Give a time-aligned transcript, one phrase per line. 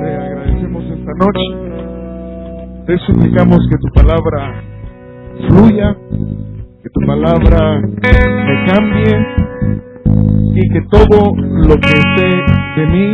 [0.00, 1.44] Te agradecemos esta noche.
[2.86, 4.62] Te suplicamos que tu palabra
[5.48, 5.96] fluya,
[6.82, 9.14] que tu palabra me cambie
[10.54, 12.28] y que todo lo que esté
[12.76, 13.06] de mí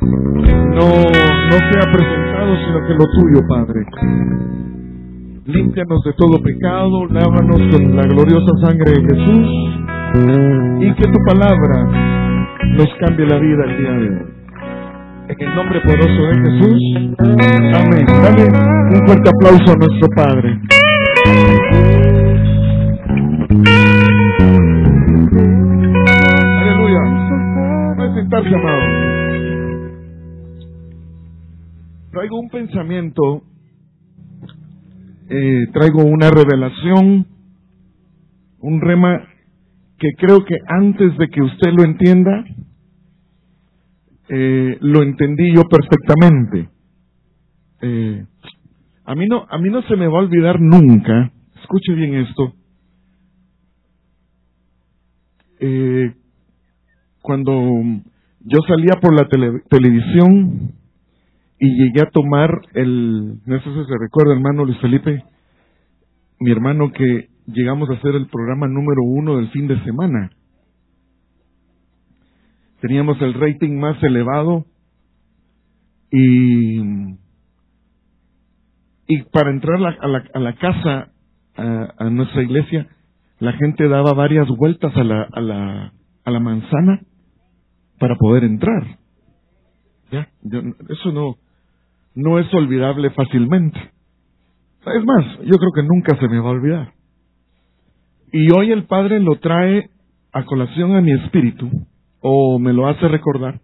[0.00, 3.80] no, no sea presentado, sino que lo tuyo, Padre.
[5.46, 9.46] Límpianos de todo pecado, lávanos con la gloriosa sangre de Jesús
[10.80, 11.84] y que tu palabra
[12.72, 14.34] nos cambie la vida el día de hoy.
[15.28, 16.80] En el nombre poderoso de Jesús.
[17.74, 18.06] Amén.
[18.22, 18.44] Dale
[18.98, 20.60] un fuerte aplauso a nuestro Padre.
[26.58, 27.02] Aleluya.
[27.96, 28.80] Puede sentarse, amado.
[32.12, 33.42] Traigo un pensamiento,
[35.28, 37.26] eh, traigo una revelación,
[38.58, 39.26] un rema
[39.98, 42.44] que creo que antes de que usted lo entienda,
[44.28, 46.68] eh, lo entendí yo perfectamente.
[47.82, 48.24] Eh,
[49.04, 51.30] a mí no, a mí no se me va a olvidar nunca.
[51.60, 52.54] Escuche bien esto.
[55.60, 56.12] Eh,
[57.22, 57.52] cuando
[58.40, 60.72] yo salía por la tele- televisión
[61.64, 65.22] y llegué a tomar el, no sé si se recuerda, hermano Luis Felipe,
[66.40, 70.30] mi hermano que llegamos a hacer el programa número uno del fin de semana
[72.86, 74.66] teníamos el rating más elevado
[76.10, 76.80] y,
[79.06, 81.08] y para entrar a, la, a la casa,
[81.56, 82.86] a, a nuestra iglesia,
[83.38, 85.92] la gente daba varias vueltas a la, a la,
[86.24, 87.00] a la manzana
[87.98, 88.98] para poder entrar.
[90.12, 90.28] ¿Ya?
[90.42, 91.36] Yo- eso no,
[92.14, 93.78] no es olvidable fácilmente.
[94.86, 96.92] Es más, yo creo que nunca se me va a olvidar.
[98.32, 99.90] Y hoy el Padre lo trae
[100.32, 101.70] a colación a mi espíritu,
[102.20, 103.60] o me lo hace recordar,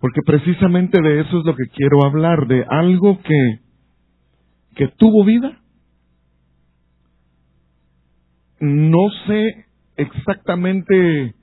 [0.00, 3.60] porque precisamente de eso es lo que quiero hablar, de algo que,
[4.74, 5.58] que tuvo vida.
[8.58, 9.66] No sé
[9.96, 11.34] exactamente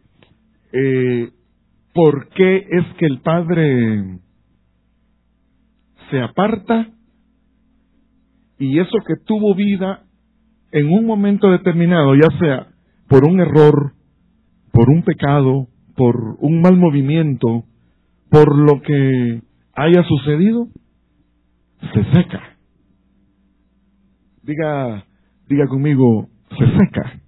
[0.74, 1.30] eh,
[1.94, 4.20] por qué es que el Padre
[6.10, 6.88] se aparta
[8.60, 10.04] y eso que tuvo vida
[10.72, 12.68] en un momento determinado, ya sea
[13.08, 13.94] por un error,
[14.72, 17.64] por un pecado, por un mal movimiento,
[18.30, 19.42] por lo que
[19.74, 20.68] haya sucedido,
[21.94, 22.58] se seca.
[24.44, 25.06] Diga,
[25.48, 27.22] diga conmigo, se seca.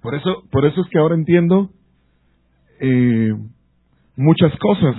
[0.00, 1.70] Por eso, por eso es que ahora entiendo
[2.80, 3.32] eh,
[4.16, 4.96] muchas cosas.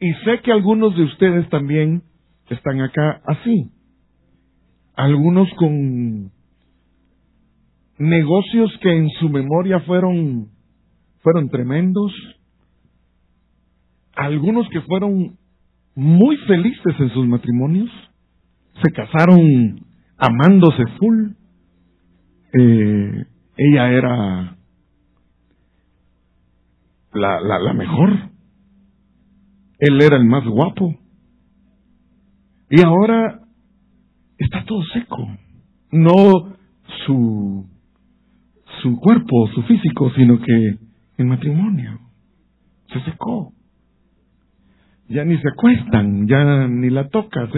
[0.00, 2.02] Y sé que algunos de ustedes también
[2.48, 3.70] están acá así.
[4.96, 6.32] Algunos con
[7.98, 10.48] negocios que en su memoria fueron,
[11.22, 12.12] fueron tremendos.
[14.14, 15.36] Algunos que fueron
[15.94, 17.90] muy felices en sus matrimonios.
[18.82, 19.84] Se casaron
[20.16, 21.32] amándose full.
[22.58, 24.56] Eh, ella era
[27.12, 28.29] la, la, la mejor.
[29.80, 30.94] Él era el más guapo.
[32.70, 33.40] Y ahora
[34.38, 35.28] está todo seco.
[35.90, 36.54] No
[37.06, 37.66] su,
[38.82, 40.78] su cuerpo, su físico, sino que
[41.16, 41.98] el matrimonio
[42.92, 43.52] se secó.
[45.08, 47.50] Ya ni se acuestan, ya ni la tocas,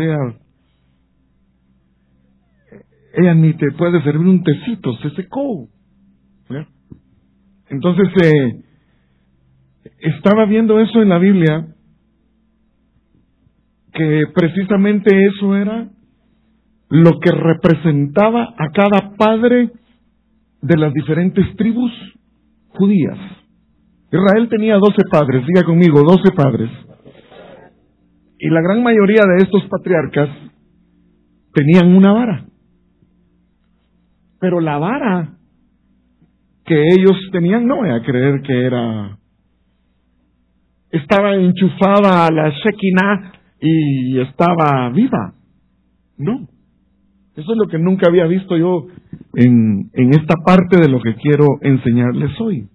[3.14, 5.68] ella, ni te puede servir un tecito, se secó.
[7.68, 8.64] Entonces, eh,
[9.98, 11.66] estaba viendo eso en la Biblia,
[13.92, 15.88] que precisamente eso era
[16.88, 19.70] lo que representaba a cada padre
[20.60, 21.90] de las diferentes tribus
[22.68, 23.18] judías.
[24.10, 26.70] Israel tenía doce padres, diga conmigo, doce padres.
[28.38, 30.28] Y la gran mayoría de estos patriarcas
[31.54, 32.44] tenían una vara.
[34.38, 35.36] Pero la vara
[36.64, 39.18] que ellos tenían, no voy a creer que era,
[40.90, 45.34] estaba enchufada a la Shekinah y estaba viva.
[46.18, 46.48] No.
[47.36, 48.88] Eso es lo que nunca había visto yo
[49.34, 52.68] en, en esta parte de lo que quiero enseñarles hoy.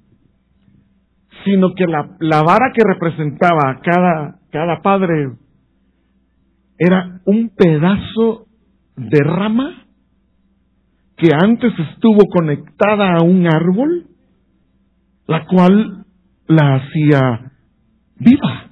[1.44, 5.34] Sino que la, vara que representaba a cada padre
[6.80, 8.48] era un pedazo
[8.96, 9.84] de rama
[11.18, 14.08] que antes estuvo conectada a un árbol,
[15.28, 16.06] la cual
[16.48, 17.52] la hacía
[18.20, 18.67] viva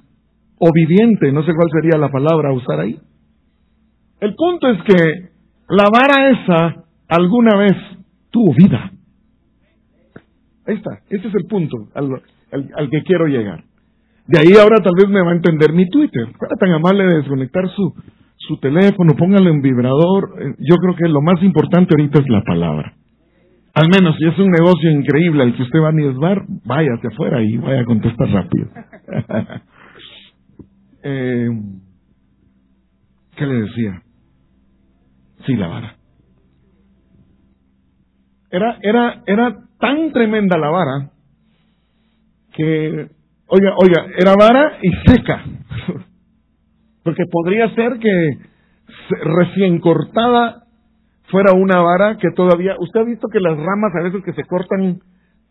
[0.58, 2.98] o viviente, no sé cuál sería la palabra a usar ahí.
[4.20, 5.30] El punto es que
[5.68, 7.74] la vara esa alguna vez
[8.30, 8.92] tuvo vida.
[10.66, 13.62] Ahí está, ese es el punto al, que quiero llegar.
[14.26, 16.26] De ahí ahora tal vez me va a entender mi Twitter.
[16.36, 17.94] Fuera tan amable de desconectar su,
[18.36, 20.34] su teléfono, póngalo en vibrador.
[20.40, 22.94] Eh, yo creo que lo más importante ahorita es la palabra.
[23.74, 27.42] Al menos si es un negocio increíble al que usted va a niesbar, váyase afuera
[27.42, 28.68] y vaya a contestar rápido.
[31.08, 31.48] eh,
[33.36, 34.02] ¿Qué le decía?
[35.46, 35.96] Sí, la vara.
[38.50, 41.10] Era, era, era tan tremenda la vara
[42.54, 43.08] que,
[43.46, 45.44] oiga, oiga, era vara y seca.
[47.04, 48.38] Porque podría ser que
[49.22, 50.64] recién cortada
[51.30, 54.44] fuera una vara que todavía, usted ha visto que las ramas a veces que se
[54.44, 55.00] cortan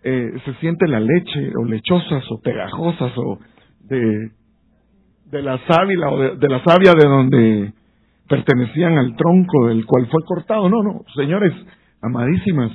[0.04, 3.40] eh, se siente la leche o lechosas o pegajosas o
[3.82, 4.32] de,
[5.36, 7.74] de la sábila o de, de la savia de donde
[8.28, 10.70] pertenecían al tronco del cual fue cortado.
[10.70, 11.54] No, no, señores,
[12.02, 12.72] amadísimas,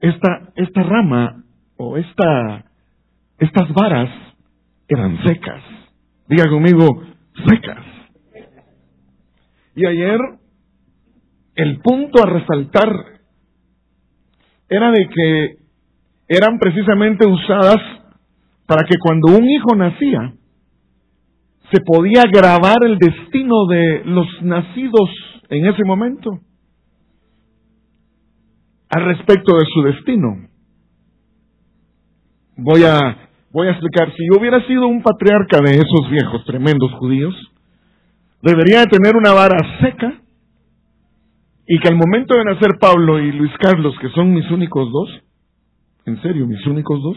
[0.00, 1.44] esta, esta rama
[1.76, 2.64] o esta,
[3.38, 4.10] estas varas
[4.88, 5.62] eran secas.
[6.28, 7.02] Diga conmigo,
[7.48, 7.84] secas.
[9.74, 10.18] Y ayer
[11.54, 12.88] el punto a resaltar
[14.68, 15.56] era de que
[16.28, 17.78] eran precisamente usadas
[18.66, 20.34] para que cuando un hijo nacía,
[21.72, 25.10] se podía grabar el destino de los nacidos
[25.50, 26.40] en ese momento
[28.88, 30.48] al respecto de su destino.
[32.56, 36.90] Voy a, voy a explicar, si yo hubiera sido un patriarca de esos viejos tremendos
[36.92, 37.34] judíos,
[38.42, 40.20] debería de tener una vara seca
[41.66, 45.22] y que al momento de nacer Pablo y Luis Carlos, que son mis únicos dos,
[46.06, 47.16] en serio, mis únicos dos,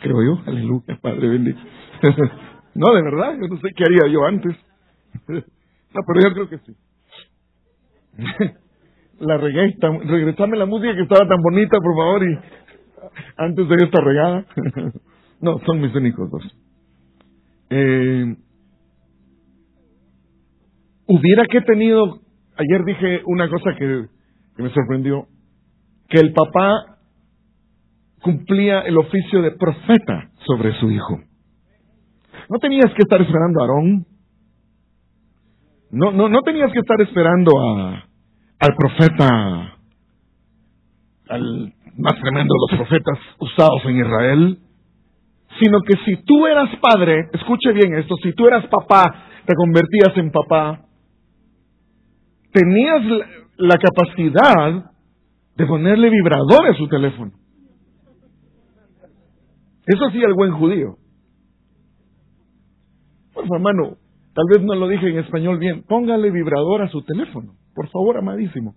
[0.00, 1.60] creo yo, aleluya, Padre bendito.
[2.74, 4.56] no, de verdad, yo no sé qué haría yo antes.
[5.28, 6.76] no, pero yo creo que sí.
[9.20, 12.38] la regué, regresame la música que estaba tan bonita, por favor, y
[13.36, 14.46] antes de esta regada.
[15.40, 16.42] no, son mis únicos dos.
[17.70, 18.36] Eh,
[21.06, 22.20] hubiera que tenido,
[22.56, 24.06] ayer dije una cosa que,
[24.56, 25.26] que me sorprendió,
[26.08, 26.98] que el papá
[28.22, 31.20] cumplía el oficio de profeta sobre su hijo.
[32.48, 34.06] No tenías que estar esperando a Aarón.
[35.90, 38.04] No, no, no tenías que estar esperando a,
[38.58, 39.78] al profeta,
[41.28, 44.58] al más tremendo de los profetas usados en Israel,
[45.60, 49.04] sino que si tú eras padre, escuche bien esto, si tú eras papá,
[49.46, 50.80] te convertías en papá,
[52.52, 53.02] tenías
[53.56, 54.90] la, capacidad
[55.56, 57.32] de ponerle vibrador a su teléfono.
[59.86, 60.96] Eso sí, el buen judío.
[63.34, 63.96] Por favor, hermano,
[64.34, 65.82] tal vez no lo dije en español bien.
[65.82, 67.54] Póngale vibrador a su teléfono.
[67.74, 68.74] Por favor, amadísimo.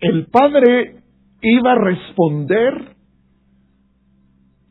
[0.00, 1.02] El padre
[1.42, 2.96] iba a responder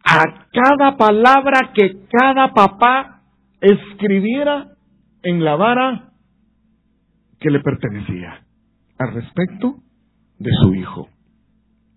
[0.05, 0.23] a
[0.53, 3.21] cada palabra que cada papá
[3.59, 4.77] escribiera
[5.23, 6.13] en la vara
[7.39, 8.45] que le pertenecía
[8.97, 9.75] al respecto
[10.39, 11.09] de su hijo.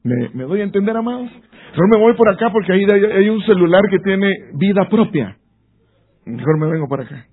[0.02, 1.31] ¿Me, doy a entender, amados?
[1.73, 5.37] Mejor me voy por acá porque ahí hay un celular que tiene vida propia.
[6.25, 7.26] Mejor me vengo por acá.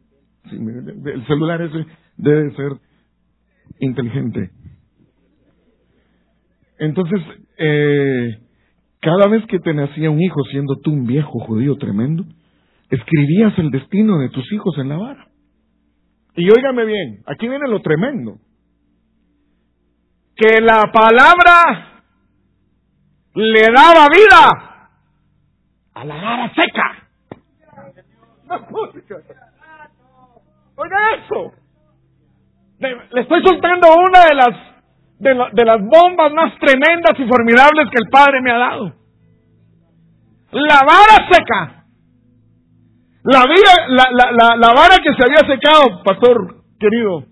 [0.51, 1.85] El celular ese
[2.17, 2.71] debe ser
[3.79, 4.51] inteligente.
[6.79, 7.19] Entonces,
[7.57, 8.37] eh,
[9.01, 12.25] cada vez que te nacía un hijo, siendo tú un viejo judío tremendo,
[12.89, 15.27] escribías el destino de tus hijos en la vara.
[16.35, 18.37] Y óigame bien, aquí viene lo tremendo.
[20.35, 21.86] Que la palabra
[23.37, 24.89] le daba vida
[25.93, 27.07] a la vara seca.
[30.75, 31.53] Oiga eso.
[32.79, 34.49] Le, estoy soltando una de las
[35.19, 38.93] de, las bombas más tremendas y formidables que el Padre me ha dado.
[40.51, 41.85] La vara seca.
[43.23, 47.25] La, la, la, la, vara que se había secado, pastor querido,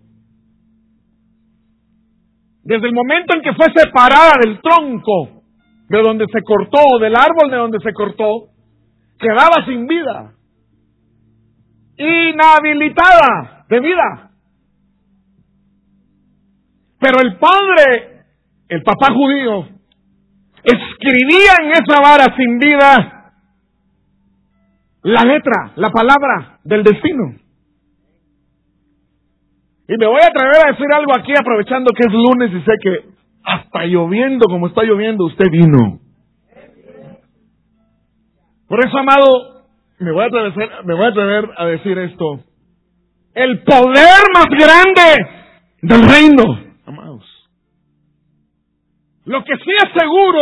[2.63, 5.34] desde el momento en que fue separada del tronco
[5.87, 8.47] de donde se cortó, del árbol de donde se cortó,
[9.19, 10.35] quedaba sin vida
[11.97, 14.31] inhabilitada de vida.
[16.99, 18.25] Pero el padre,
[18.69, 19.67] el papá judío,
[20.63, 23.33] escribía en esa vara sin vida
[25.03, 27.35] la letra, la palabra del destino.
[29.87, 32.71] Y me voy a atrever a decir algo aquí aprovechando que es lunes y sé
[32.81, 33.14] que
[33.45, 35.99] hasta lloviendo como está lloviendo usted vino.
[38.67, 39.65] Por eso, amado,
[39.99, 42.39] me voy a atrever, me voy a, atrever a decir esto.
[43.33, 45.45] El poder más grande
[45.81, 47.23] del reino, amados.
[49.25, 50.41] Lo que sí es seguro,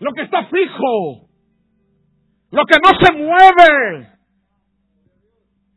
[0.00, 1.28] lo que está fijo,
[2.50, 4.08] lo que no se mueve.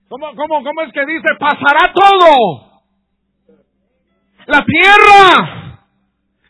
[0.10, 1.28] ¿Cómo, cómo, es que dice?
[1.40, 2.73] Pasará todo.
[4.48, 5.80] La tierra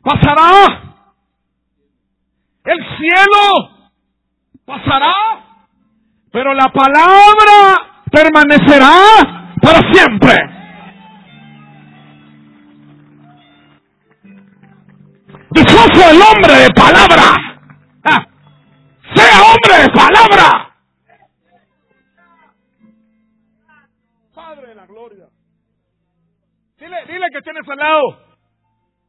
[0.01, 0.81] pasará.
[2.65, 3.95] El cielo
[4.65, 5.13] pasará.
[6.31, 10.33] Pero la palabra permanecerá para siempre.
[15.51, 17.23] Dichoso el hombre de palabra.
[18.03, 18.25] Ah,
[19.13, 20.62] sea hombre de palabra.
[26.83, 28.19] Dile, dile que tienes al lado.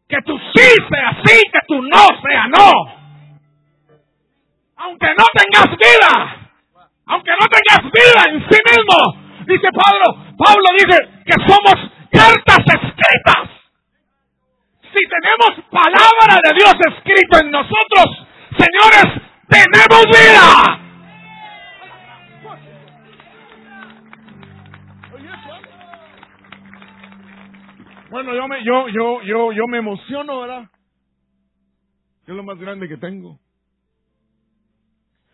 [0.09, 2.71] Que tu sí sea sí, que tu no sea no.
[4.77, 6.51] Aunque no tengas vida.
[7.07, 9.45] Aunque no tengas vida en sí mismo.
[9.45, 10.37] Dice Pablo.
[10.39, 11.75] Pablo dice que somos
[12.13, 13.51] cartas escritas.
[14.95, 18.25] Si tenemos palabra de Dios escrito en nosotros,
[18.57, 20.84] señores, tenemos vida.
[28.15, 30.71] Bueno, yo me, yo, yo, yo, yo me emociono, ¿verdad?
[32.25, 33.41] Es lo más grande que tengo.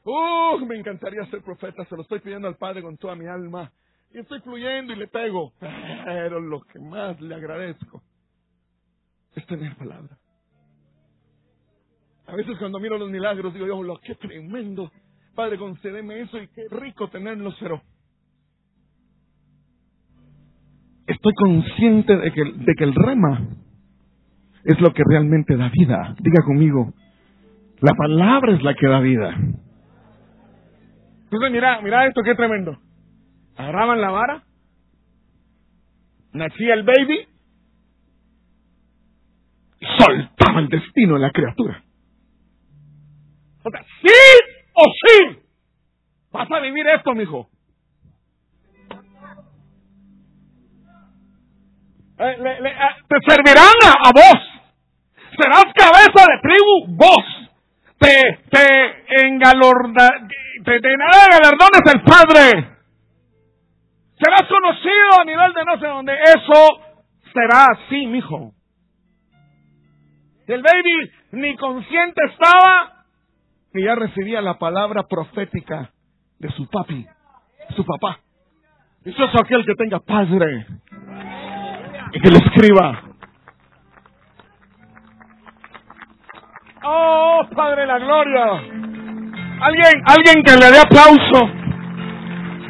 [0.03, 3.71] Uh, me encantaría ser profeta, se lo estoy pidiendo al Padre con toda mi alma.
[4.15, 5.53] Y estoy fluyendo y le pego.
[5.61, 8.03] Pero lo que más le agradezco
[9.35, 10.17] es tener palabra.
[12.29, 14.91] A veces cuando miro los milagros digo, Dios, lo qué tremendo.
[15.35, 17.83] Padre, concédeme eso y qué rico tenerlos, pero
[21.21, 23.47] estoy consciente de que, el rema
[24.65, 26.17] es lo que realmente da vida.
[26.19, 26.95] Diga conmigo,
[27.81, 29.35] la palabra es la que da vida.
[31.25, 32.79] Entonces, mira, mira esto, qué tremendo.
[33.55, 34.45] Agarraban la vara,
[36.33, 37.29] nacía el baby,
[39.79, 41.85] y soltaba el destino de la criatura.
[43.63, 44.09] O sea, sí
[44.73, 45.39] o sí,
[46.33, 47.51] vas a vivir esto, mijo.
[52.21, 52.77] Eh, eh,
[53.09, 54.41] te servirán a, vos.
[55.39, 57.51] Serás cabeza de tribu vos.
[57.99, 60.09] Te, te engalorda,
[60.63, 62.69] te, te galardones el Padre.
[64.19, 66.13] Serás conocido a nivel de no sé dónde.
[66.13, 66.81] Eso
[67.33, 68.53] será así, mijo.
[70.47, 73.05] El baby ni consciente estaba,
[73.73, 75.91] ni ya recibía la palabra profética
[76.39, 77.07] de su papi,
[77.77, 78.21] su papá.
[79.05, 80.67] Es aquel que tenga padre
[82.13, 83.03] y que le escriba.
[86.83, 88.45] Oh, Padre de la Gloria.
[89.61, 91.51] Alguien, alguien que le dé aplauso.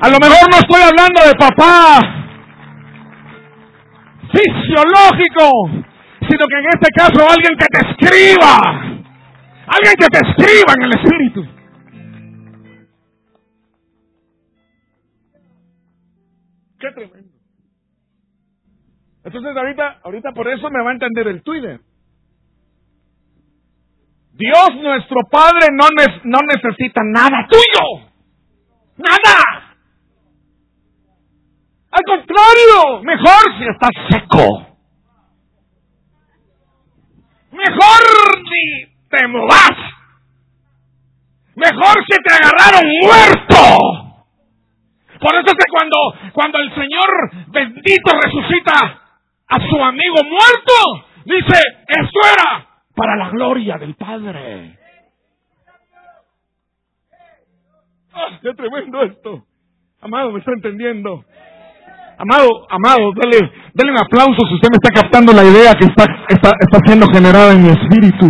[0.03, 2.01] A lo mejor no estoy hablando de papá
[4.33, 5.87] fisiológico,
[6.29, 8.57] sino que en este caso alguien que te escriba.
[9.67, 11.47] Alguien que te escriba en el Espíritu.
[16.81, 17.20] Qué tremendo.
[19.31, 21.79] Entonces ahorita, ahorita por eso me va a entender el Twitter.
[24.33, 25.87] Dios nuestro Padre no,
[26.25, 28.11] no necesita nada tuyo.
[28.97, 29.77] Nada.
[31.93, 34.67] Al contrario, mejor si estás seco.
[37.53, 38.03] Mejor
[38.51, 39.77] si te movas.
[41.55, 44.27] Mejor si te agarraron muerto.
[45.21, 47.09] Por eso es que cuando, cuando el Señor
[47.53, 49.01] bendito resucita
[49.50, 54.78] a su amigo muerto, dice, esto era para la gloria del Padre.
[58.12, 59.45] ¡Ah, ¡Qué tremendo esto!
[60.02, 61.25] Amado, ¿me está entendiendo?
[62.16, 66.04] Amado, amado, dale, dale un aplauso si usted me está captando la idea que está,
[66.28, 68.26] está, está siendo generada en mi espíritu.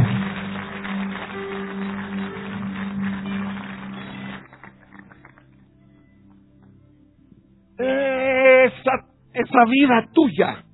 [7.76, 8.92] Esa,
[9.34, 10.64] esa vida tuya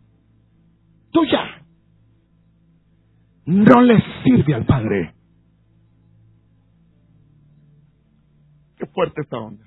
[1.16, 1.62] tuya.
[3.46, 5.14] No le sirve al Padre.
[8.76, 9.64] Qué fuerte esta onda.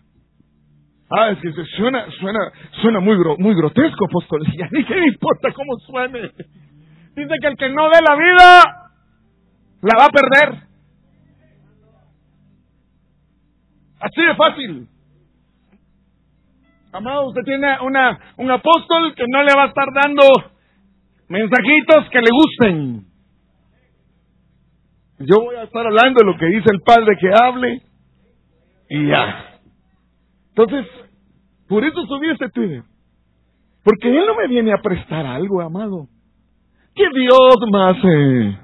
[1.10, 2.40] Ah, es que suena, suena,
[2.82, 4.44] suena muy, muy grotesco, apóstol.
[4.54, 6.32] Y me importa cómo suene.
[7.16, 8.64] Dice que el que no dé la vida,
[9.82, 10.64] la va a perder.
[14.02, 14.88] Así de fácil.
[16.92, 20.24] Amado, usted tiene una, un apóstol que no le va a estar dando
[21.30, 23.06] mensajitos que le gusten.
[25.20, 27.82] Yo voy a estar hablando de lo que dice el Padre que hable
[28.90, 29.60] y ya.
[30.50, 30.86] Entonces,
[31.68, 32.84] por eso subí este Twitter.
[33.84, 36.08] Porque Él no me viene a prestar algo, amado.
[36.96, 38.58] Que Dios más, eh,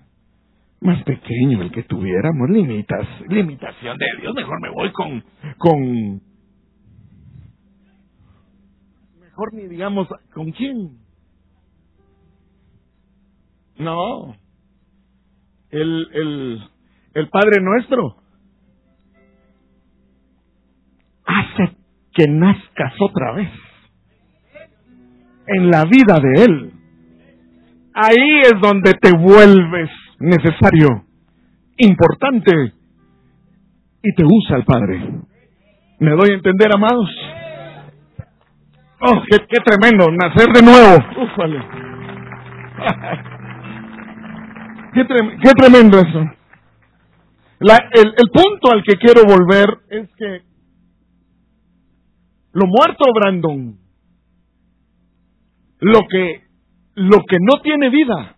[0.82, 5.24] más pequeño el que tuviéramos, limitas, limitación de Dios, mejor me voy con,
[5.58, 6.22] con,
[9.22, 11.05] mejor ni digamos, ¿con quién?
[13.78, 14.36] No.
[15.70, 16.70] El, el,
[17.14, 18.18] el Padre nuestro
[21.26, 21.76] hace
[22.14, 23.50] que nazcas otra vez
[25.48, 26.72] en la vida de Él.
[27.94, 29.90] Ahí es donde te vuelves
[30.20, 31.06] necesario,
[31.78, 32.74] importante,
[34.04, 35.22] y te usa el Padre.
[36.00, 37.10] ¿Me doy a entender, amados?
[39.02, 40.98] Oh, qué, tremendo, nacer de nuevo.
[44.96, 46.20] qué, tremendo eso.
[47.60, 50.42] La, el, el punto al que quiero volver es que
[52.54, 53.78] lo muerto, Brandon,
[55.80, 56.44] lo que,
[56.96, 58.36] lo que no tiene vida,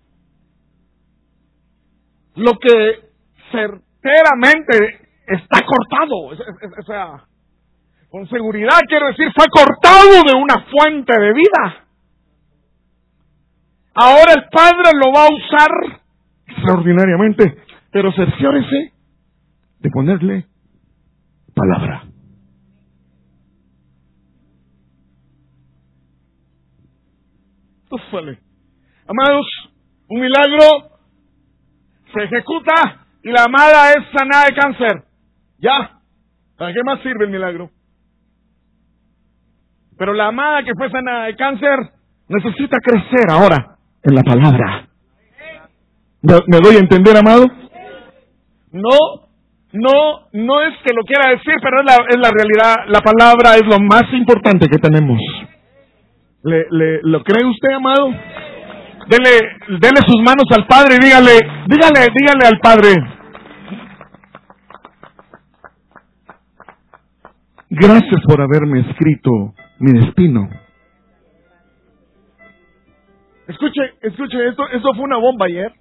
[2.35, 3.11] lo que
[3.51, 6.17] certeramente está cortado,
[6.79, 7.25] o sea,
[8.09, 11.85] con seguridad quiero decir, fue cortado de una fuente de vida.
[13.93, 16.01] Ahora el Padre lo va a usar
[16.47, 17.57] extraordinariamente,
[17.91, 18.93] pero cerciórese
[19.79, 20.45] de ponerle
[21.53, 22.03] palabra.
[29.07, 29.45] Amados,
[30.09, 30.99] un milagro
[32.13, 35.03] se ejecuta y la amada es sanada de cáncer.
[35.59, 35.99] Ya.
[36.57, 37.69] ¿Para qué más sirve el milagro?
[39.97, 41.79] Pero la amada que fue sanada de cáncer
[42.27, 44.89] necesita crecer ahora en la palabra.
[46.21, 47.45] ¿Me doy a entender, amado?
[48.71, 49.27] No,
[49.73, 52.75] no, no es que lo quiera decir, pero es la, es la realidad.
[52.87, 55.19] La palabra es lo más importante que tenemos.
[56.43, 58.07] ¿Le, le, ¿Lo cree usted, amado?
[59.07, 61.31] Dele, dele sus manos al Padre y dígale,
[61.67, 62.89] dígale, dígale al Padre.
[67.69, 70.49] Gracias por haberme escrito mi destino.
[73.47, 75.71] Escuche, escuche, esto, esto fue una bomba ayer.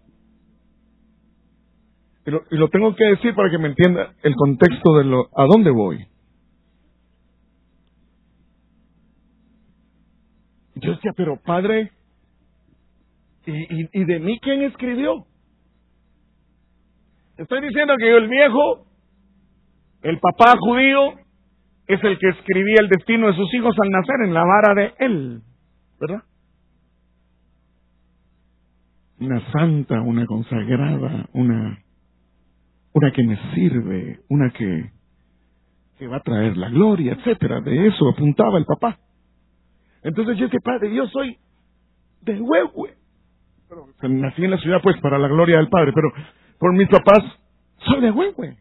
[2.26, 5.70] Y lo, tengo que decir para que me entienda el contexto de lo, a dónde
[5.70, 6.04] voy.
[10.74, 11.92] Yo decía, pero padre,
[13.46, 15.24] ¿y, y, de mí quién escribió?
[17.36, 18.86] Estoy diciendo que yo, el viejo,
[20.02, 21.14] el papá judío,
[21.86, 24.94] es el que escribía el destino de sus hijos al nacer en la vara de
[24.98, 25.42] él,
[26.00, 26.24] ¿verdad?
[29.20, 31.85] Una santa, una consagrada, una,
[32.96, 34.90] una que me sirve, una que,
[35.98, 37.60] que va a traer la gloria, etcétera.
[37.60, 38.98] De eso apuntaba el papá.
[40.02, 41.36] Entonces yo dije, padre, yo soy
[42.22, 42.94] de Huehue.
[43.68, 46.10] Pero, nací en la ciudad, pues, para la gloria del Padre, pero
[46.58, 47.22] por mis papás,
[47.84, 48.56] soy de Huehue.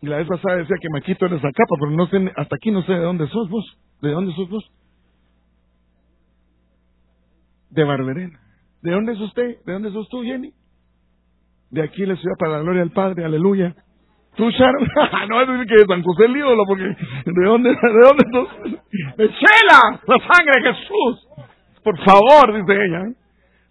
[0.00, 2.82] Y la vez pasada decía que Maquito era capa, pero no sé, hasta aquí no
[2.82, 3.78] sé de dónde sos vos.
[4.00, 4.70] ¿De dónde sos vos?
[7.70, 8.38] De Barberena.
[8.80, 9.56] ¿De dónde es usted?
[9.66, 10.52] ¿De dónde sos tú, Jenny?
[11.70, 13.74] De aquí la ciudad para la gloria del Padre, aleluya.
[14.36, 14.88] ¿Tú, Sharon?
[15.28, 18.48] no, es decir que San José el ídolo, porque ¿de dónde, de dónde sos?
[19.16, 20.00] ¡De Chela!
[20.06, 21.28] ¡La sangre de Jesús!
[21.82, 23.06] Por favor, dice ella.
[23.08, 23.14] ¿eh?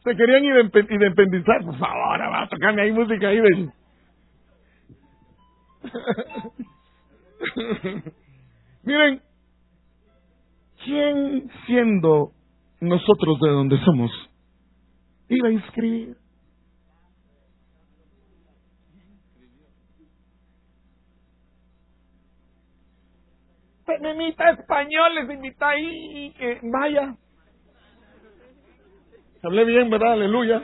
[0.03, 1.63] Se querían independizar.
[1.63, 3.41] Por favor, va a tocarme ahí música ahí.
[8.83, 9.21] Miren,
[10.83, 12.31] ¿quién siendo
[12.79, 14.11] nosotros de donde somos
[15.29, 16.15] iba a inscribir
[23.87, 27.15] Penemita español les invita ahí y que vaya.
[29.41, 30.11] Hablé bien, ¿verdad?
[30.11, 30.61] Aleluya.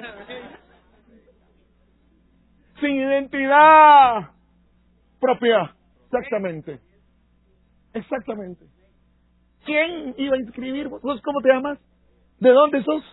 [2.82, 4.32] Sin identidad
[5.22, 5.74] propia.
[6.06, 6.82] Exactamente.
[7.94, 8.66] Exactamente.
[9.66, 10.90] ¿Quién iba a inscribir?
[10.90, 11.80] ¿Vos cómo te llamas?
[12.40, 13.04] ¿De dónde sos?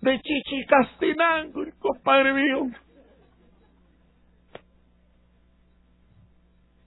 [0.00, 2.70] De Chichicastinango, compadre mío.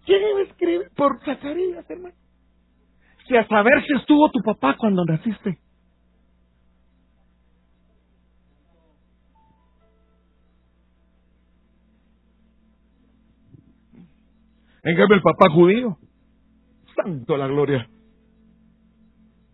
[0.10, 0.90] ¿Quién iba a escribir?
[0.96, 2.16] Por Zacarías, hermano.
[3.28, 5.60] Si a saber si estuvo tu papá cuando naciste.
[14.82, 16.00] En cambio, el papá judío,
[16.96, 17.88] santo la gloria,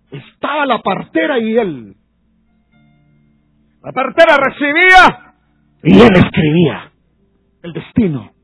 [0.09, 1.97] estaba la partera y él.
[3.83, 5.35] La partera recibía
[5.83, 6.93] y él escribía
[7.61, 8.34] el destino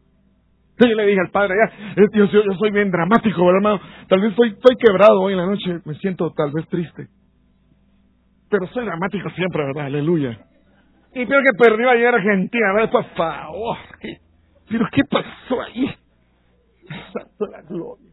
[0.89, 3.80] yo le dije al padre, ya, yo, yo, soy bien dramático, hermano.
[4.08, 7.08] Tal vez estoy, estoy quebrado hoy en la noche, me siento tal vez triste.
[8.50, 9.86] pero soy dramático siempre, ¿verdad?
[9.86, 10.38] Aleluya.
[11.13, 12.91] Y creo que perdió ayer Argentina, ¿verdad?
[12.91, 13.78] Por favor.
[14.70, 15.94] Pero ¿qué pasó ahí?
[17.13, 18.12] Santo la gloria.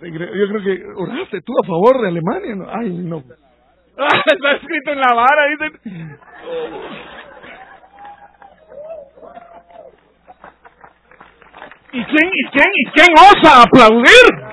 [0.00, 2.54] Yo creo que oraste tú a favor de Alemania.
[2.54, 2.66] ¿no?
[2.70, 3.18] Ay, no.
[3.98, 5.46] Está escrito en la vara.
[5.50, 6.18] Dicen.
[11.92, 14.48] ¿Y quién, y quién, y quién osa aplaudir?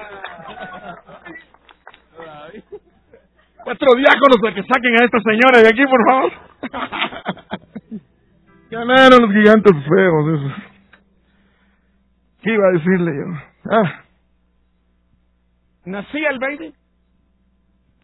[3.63, 6.31] Cuatro diáconos para que saquen a esta señora de aquí, por favor.
[8.69, 10.53] Ganaron los gigantes feos, esos.
[12.41, 13.25] ¿Qué iba a decirle yo?
[13.71, 14.03] Ah.
[15.85, 16.73] Nacía el baby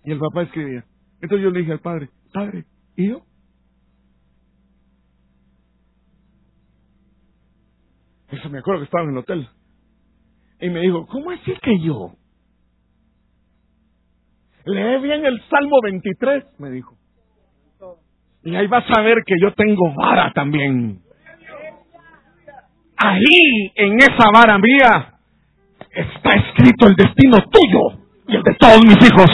[0.03, 0.83] y el papá escribía.
[1.21, 2.65] Entonces yo le dije al padre, padre,
[2.95, 3.21] ¿y yo?
[8.31, 9.47] Eso me acuerdo que estaba en el hotel.
[10.61, 12.13] Y me dijo, ¿cómo así que yo?
[14.65, 16.95] Lee bien el Salmo 23, me dijo.
[18.43, 20.99] Y ahí vas a ver que yo tengo vara también.
[22.97, 25.13] Ahí, en esa vara mía,
[25.91, 29.29] está escrito el destino tuyo y el de todos mis hijos.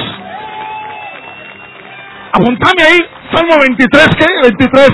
[2.33, 2.99] Apuntame ahí,
[3.33, 4.25] Salmo 23, ¿qué?
[4.43, 4.89] 23,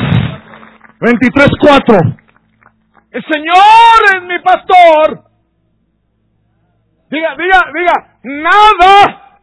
[0.99, 2.22] 23, 4.
[3.13, 5.23] El Señor es mi pastor.
[7.11, 9.39] Diga, diga, diga, nada.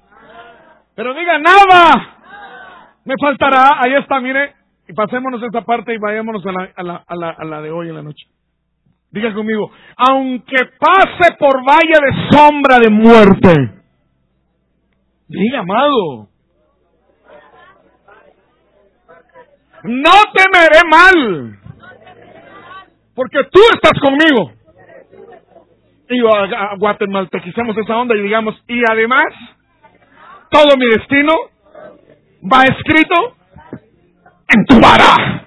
[0.96, 2.16] Pero diga, nada.
[3.04, 3.78] Me faltará.
[3.78, 4.54] Ahí está, mire.
[4.88, 7.70] Y pasémonos esta parte y vayámonos a la, a la, a la, a la de
[7.70, 8.26] hoy en la noche.
[9.12, 13.83] Diga conmigo, aunque pase por valle de sombra de muerte.
[15.28, 16.28] Diga, amado.
[19.85, 21.61] No temeré mal.
[23.20, 24.50] Porque tú estás conmigo.
[26.09, 29.26] Y a, a guatemaltequicemos esa onda y digamos, y además,
[30.48, 31.35] todo mi destino
[32.50, 33.37] va escrito
[34.48, 35.44] en tu vara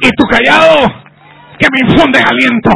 [0.00, 0.86] y tu callado
[1.58, 2.70] que me infunde aliento.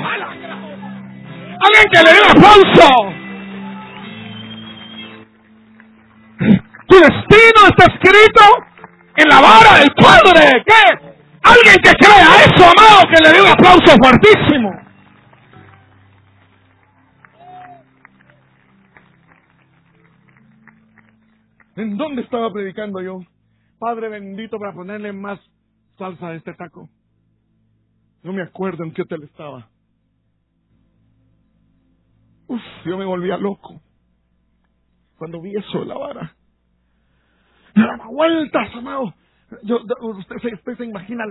[1.63, 2.89] Alguien que le dé un aplauso.
[6.89, 8.45] Tu destino está escrito
[9.19, 10.65] en la vara del Padre.
[10.67, 11.15] ¿Qué?
[11.45, 12.73] Alguien que crea eso,
[13.05, 14.71] que le dé un aplauso fuertísimo.
[21.77, 23.21] ¿En dónde estaba predicando yo?
[23.79, 25.39] Padre bendito para ponerle más
[25.99, 26.89] salsa a este taco.
[28.23, 29.69] No me acuerdo en qué hotel estaba.
[32.47, 33.81] Uf, yo me volvía loco.
[35.19, 36.37] Cuando vi eso de la vara.
[37.75, 39.15] Daba vueltas, amado.
[39.63, 41.25] Yo, usted, se, usted se imagina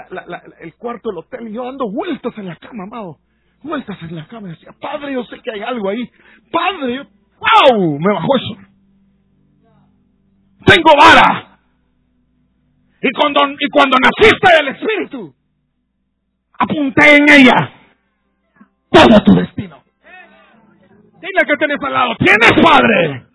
[0.61, 3.17] el cuarto del hotel y yo dando vueltas en la cama, amado.
[3.61, 6.09] Vueltas en la cama y decía, Padre, yo sé que hay algo ahí.
[6.51, 7.07] Padre,
[7.39, 7.99] ¡wow!
[7.99, 8.55] Me bajó eso.
[10.65, 11.59] Tengo vara.
[13.01, 15.35] Y cuando, y cuando naciste del Espíritu,
[16.53, 17.73] apunté en ella
[18.89, 19.83] todo tu destino.
[21.19, 23.25] Dile que tienes al lado, tienes Padre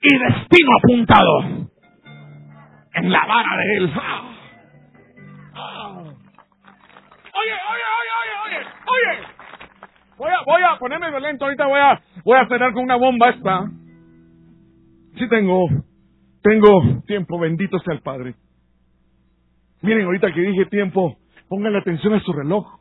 [0.00, 1.61] y destino apuntado
[2.94, 3.92] en la vara de él.
[3.94, 4.32] Ah.
[7.34, 9.26] Oye, oye, oye, oye, oye, oye.
[10.18, 13.30] Voy a, voy a ponerme violento, ahorita voy a, voy a cerrar con una bomba
[13.30, 13.70] esta.
[15.18, 15.68] Sí tengo,
[16.42, 18.34] tengo tiempo, bendito sea el Padre.
[19.82, 21.16] Miren, ahorita que dije tiempo,
[21.48, 22.80] póngale atención a su reloj.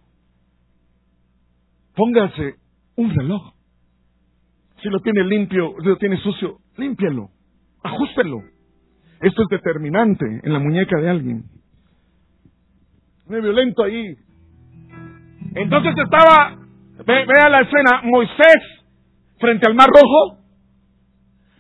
[1.95, 2.55] Póngase
[2.95, 3.53] un reloj.
[4.81, 7.29] Si lo tiene limpio, si lo tiene sucio, límpielo,
[7.83, 8.41] ajústelo.
[9.21, 11.43] Esto es determinante en la muñeca de alguien.
[13.27, 14.15] Me violento ahí.
[15.53, 16.57] Entonces estaba,
[17.05, 18.81] vea la escena, Moisés
[19.39, 20.37] frente al mar rojo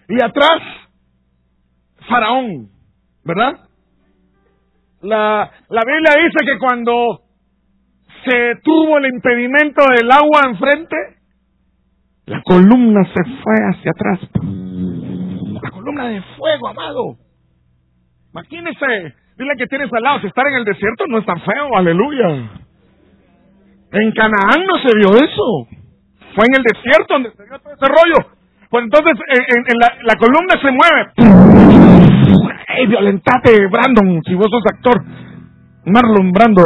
[0.09, 0.61] y atrás
[2.07, 2.69] Faraón,
[3.23, 3.59] ¿verdad?
[5.01, 7.21] La, la Biblia dice que cuando
[8.25, 10.95] se tuvo el impedimento del agua enfrente,
[12.25, 14.19] la columna se fue hacia atrás.
[15.61, 17.17] La columna de fuego, amado.
[18.33, 21.75] Imagínese, dile que tienes al lado, si estar en el desierto no es tan feo,
[21.75, 22.27] aleluya.
[23.93, 25.67] En Canaán no se vio eso.
[26.33, 28.31] Fue en el desierto donde se vio todo ese rollo.
[28.69, 31.11] Pues entonces en, la, columna se mueve.
[32.69, 34.21] ¡Ey, violentate, Brandon!
[34.23, 35.03] Si vos sos actor.
[35.85, 36.63] Marlon Brando.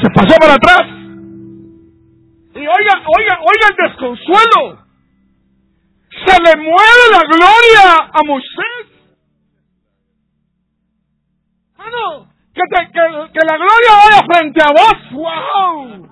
[0.00, 0.86] Se pasó para atrás.
[2.54, 4.78] Y oiga, oiga, oiga el desconsuelo.
[6.24, 8.93] Se le mueve la gloria a Moisés.
[11.84, 12.28] Ah, no.
[12.54, 15.12] Que, te, que, que la gloria vaya frente a vos.
[15.12, 16.08] ¡Wow!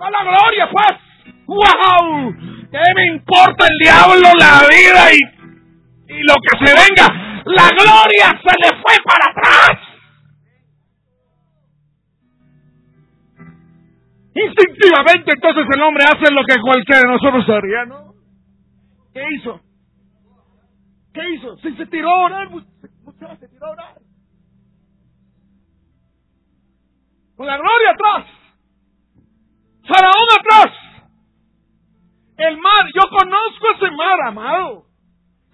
[0.00, 1.34] Va la gloria, pues.
[1.46, 2.34] ¡Wow!
[2.70, 7.32] ¿Qué me importa el diablo, la vida y, y lo que se venga?
[7.44, 9.78] la gloria se le fue para atrás.
[14.34, 18.14] Instintivamente entonces el hombre hace lo que cualquiera de nosotros haría, ¿no?
[19.12, 19.60] ¿Qué hizo?
[21.12, 21.58] ¿Qué hizo?
[21.58, 22.48] Se, se tiró a orar,
[23.38, 24.01] se tiró a orar.
[27.36, 28.26] Con la gloria atrás.
[29.86, 30.82] Faraón atrás.
[32.36, 34.86] El mar, yo conozco ese mar, amado.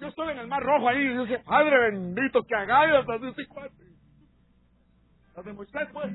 [0.01, 3.47] Yo estoy en el mar rojo ahí y dice, Padre bendito, que hagáis hasta ese
[3.49, 3.85] cuate.
[5.37, 6.13] Las de Moisés, pues.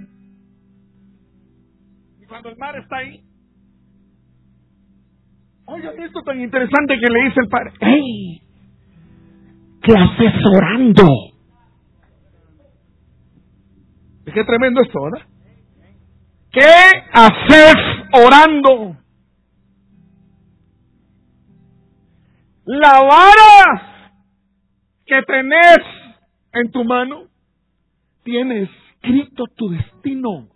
[2.22, 3.22] Y cuando el mar está ahí,
[5.66, 8.42] oiga esto tan interesante que le dice el padre, ¡Ey!
[9.82, 11.04] ¿Qué haces orando?
[14.34, 15.28] qué tremendo esto, ¿verdad?
[16.54, 16.62] ¿Qué
[17.12, 17.76] haces
[18.12, 18.96] orando?
[22.66, 24.14] La vara
[25.04, 25.80] que tenés
[26.54, 27.24] en tu mano
[28.24, 30.48] tiene escrito tu destino.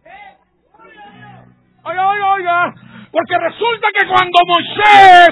[1.84, 2.74] Oiga, oiga, oiga,
[3.12, 5.30] porque resulta que cuando Moisés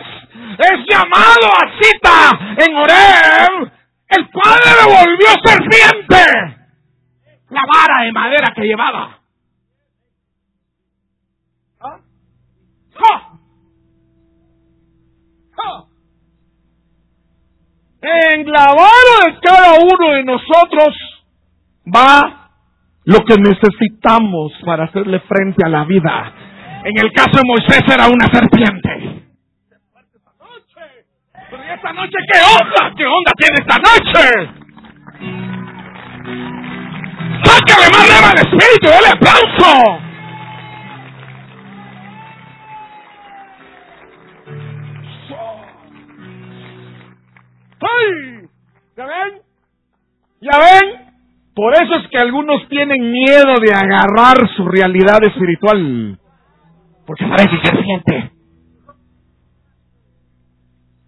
[0.57, 3.71] es llamado a cita en Oreb,
[4.07, 6.55] el padre le volvió serpiente
[7.49, 9.24] la vara de madera que llevaba.
[18.07, 20.95] En la vara de cada uno de nosotros
[21.87, 22.49] va
[23.05, 26.33] lo que necesitamos para hacerle frente a la vida.
[26.83, 29.23] En el caso de Moisés era una serpiente.
[31.49, 32.95] Pero esta noche, ¿qué onda?
[32.95, 34.51] ¿Qué onda tiene esta noche?
[37.43, 38.87] ¡Sácale más leva al espíritu!
[38.87, 40.04] ¡Dale aplauso!
[47.85, 48.47] ¡Ay!
[48.97, 49.41] ¿Ya ven?
[50.41, 51.05] ¿Ya ven?
[51.55, 56.19] Por eso es que algunos tienen miedo de agarrar su realidad espiritual.
[57.05, 58.31] Porque parece serpiente.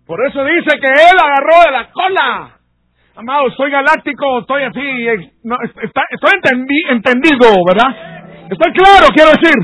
[0.06, 2.60] Por eso dice que él agarró de la cola.
[3.16, 6.32] Amado, soy galáctico, estoy así, no, estoy
[6.90, 8.48] entendido, ¿verdad?
[8.50, 9.56] Estoy claro, quiero decir.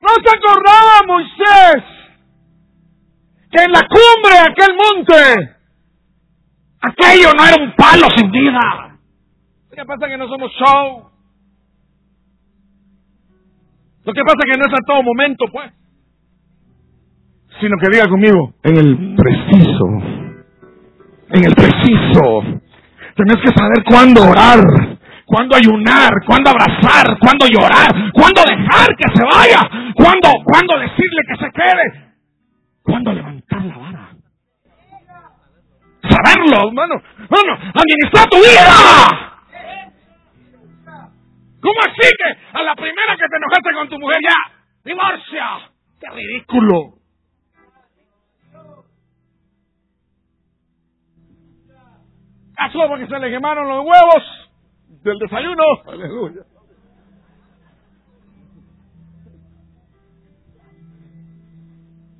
[0.00, 1.95] ¿No se acordaba Moisés
[3.50, 5.56] que en la cumbre de aquel monte
[6.80, 8.98] aquello no era un palo sin vida?
[9.74, 11.10] ¿Qué pasa que no somos show?
[14.04, 15.70] Lo que pasa es que no es a todo momento, pues
[17.60, 19.86] sino que diga conmigo, en el preciso,
[21.30, 22.60] en el preciso.
[23.14, 24.60] Tenés que saber cuándo orar,
[25.24, 29.60] cuándo ayunar, cuándo abrazar, cuándo llorar, cuándo dejar que se vaya,
[29.94, 32.05] cuándo, cuándo decirle que se quede,
[32.86, 34.10] cuándo levantar la vara.
[36.02, 39.32] Saberlo, hermano, hermano, administrar tu vida.
[41.60, 44.52] ¿Cómo así que a la primera que te enojaste con tu mujer ya,
[44.84, 45.70] divorcia?
[46.00, 46.92] ¡Qué ridículo!
[52.56, 54.50] Pasó porque se le quemaron los huevos
[55.02, 55.62] del desayuno.
[55.86, 56.42] Aleluya.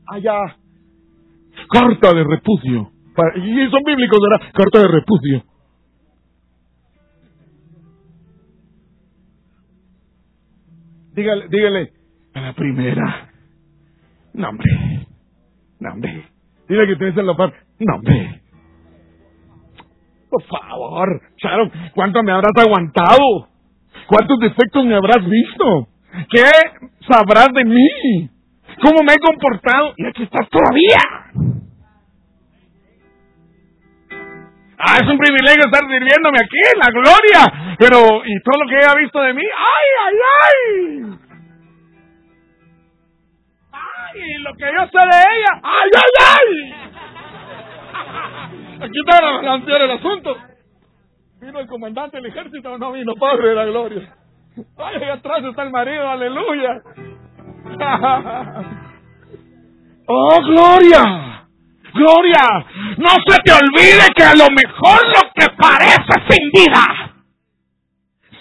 [0.08, 0.56] Allá,
[1.70, 2.90] carta de repudio.
[3.36, 4.52] Y son bíblicos, ¿verdad?
[4.52, 5.42] Carta de repudio.
[11.14, 11.92] Dígale, dígale,
[12.34, 13.30] a la primera.
[14.34, 15.06] No, hombre.
[15.80, 16.28] No, hombre.
[16.68, 17.54] Dile que tienes en la par.
[17.78, 18.42] No, hombre.
[20.28, 23.48] Por favor, Sharon, ¿cuánto me habrás aguantado?
[24.06, 25.88] ¿Cuántos defectos me habrás visto?
[26.30, 26.50] ¿Qué
[27.08, 28.30] sabrás de mí?
[28.82, 29.94] ¿Cómo me he comportado?
[29.96, 31.00] Y aquí estás todavía.
[34.78, 37.76] Ah, es un privilegio estar sirviéndome aquí, la gloria.
[37.78, 39.42] Pero, ¿y todo lo que ella ha visto de mí?
[39.42, 40.60] ¡Ay, ay, ay!
[43.72, 45.60] ¡Ay, lo que yo sé de ella!
[45.62, 46.86] ¡Ay, ay, ay!
[48.82, 50.36] Aquí está la balancear el asunto.
[51.40, 54.14] ¿Vino el comandante del ejército no vino, Padre de la Gloria?
[54.78, 56.82] Ay, ahí atrás está el marido, aleluya.
[60.08, 61.36] ¡Oh, Gloria!
[61.96, 62.44] Gloria,
[62.98, 67.14] no se te olvide que a lo mejor lo que parece sin vida,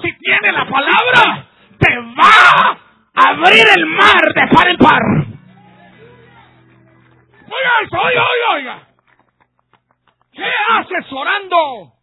[0.02, 1.48] si tiene la palabra,
[1.80, 2.78] te va
[3.16, 5.02] a abrir el mar de par en par.
[7.46, 8.88] Oiga eso, oiga, oiga, oiga.
[10.34, 11.95] ¿Qué haces orando?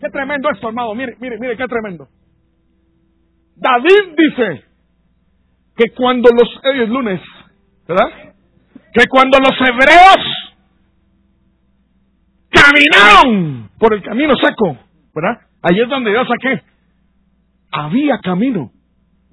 [0.00, 0.94] Qué tremendo esto, hermano.
[0.94, 2.08] Mire, mire, mire, qué tremendo.
[3.56, 4.68] David dice,
[5.78, 7.20] que cuando los, hoy es lunes,
[7.86, 8.34] ¿verdad?
[8.92, 10.16] Que cuando los hebreos
[12.50, 14.76] caminaron por el camino seco,
[15.14, 15.40] ¿verdad?
[15.62, 16.62] Ahí es donde yo saqué.
[17.70, 18.72] Había camino,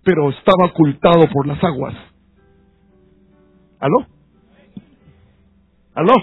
[0.04, 1.96] pero estaba ocultado por las aguas.
[3.80, 4.06] ¿Aló?
[5.96, 6.14] ¿Aló?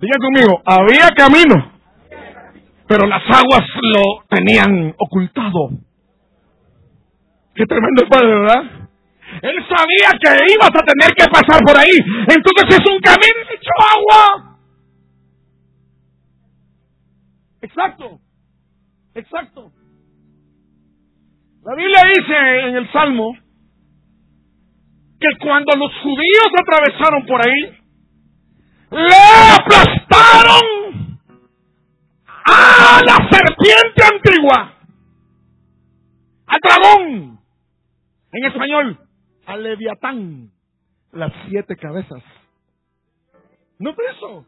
[0.00, 1.69] Diga conmigo, había camino,
[2.90, 5.70] pero las aguas lo tenían ocultado.
[7.54, 8.62] Qué tremendo padre, ¿verdad?
[9.42, 11.96] Él sabía que ibas a tener que pasar por ahí.
[12.22, 14.58] Entonces es un camino hecho agua.
[17.62, 18.18] Exacto.
[19.14, 19.70] Exacto.
[21.62, 23.36] La Biblia dice en el Salmo
[25.20, 27.78] que cuando los judíos atravesaron por ahí,
[28.90, 30.79] le aplastaron
[32.44, 34.74] a la serpiente antigua,
[36.46, 37.38] al dragón,
[38.32, 38.98] en español,
[39.46, 40.50] al leviatán,
[41.12, 42.22] las siete cabezas.
[43.78, 44.46] No te eso,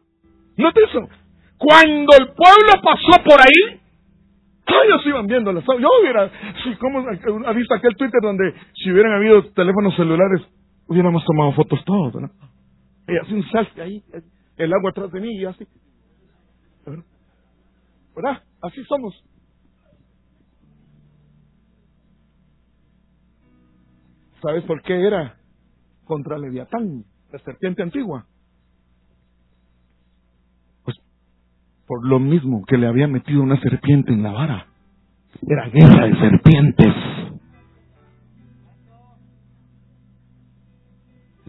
[0.57, 1.09] no te eso.
[1.57, 3.79] Cuando el pueblo pasó por ahí,
[4.85, 6.29] ellos iban viendo las Yo hubiera,
[6.63, 7.05] si, ¿cómo
[7.45, 10.41] ha visto aquel Twitter donde si hubieran habido teléfonos celulares,
[10.87, 12.31] hubiéramos tomado fotos todos, ¿verdad?
[13.07, 14.03] Y así un selfie ahí,
[14.57, 15.65] el agua atrás de mí y así.
[18.15, 18.43] ¿Verdad?
[18.61, 19.23] Así somos.
[24.41, 25.37] ¿Sabes por qué era
[26.05, 28.25] contra Leviatán, la serpiente antigua?
[30.83, 30.97] Pues
[31.87, 34.67] por lo mismo que le había metido una serpiente en la vara.
[35.47, 36.93] Era guerra de serpientes.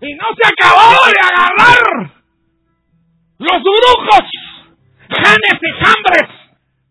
[0.01, 2.25] Y no se acabó de agarrar
[3.39, 4.31] los brujos,
[5.09, 6.44] genes y hambres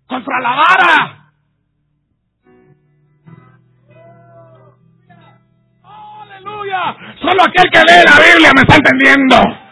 [0.08, 1.32] contra la vara.
[5.84, 6.96] Aleluya.
[7.22, 9.64] Solo aquel que lee la Biblia me está entendiendo.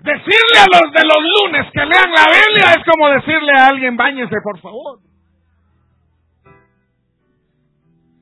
[0.00, 3.96] Decirle a los de los lunes que lean la Biblia es como decirle a alguien,
[3.96, 5.00] báñese por favor.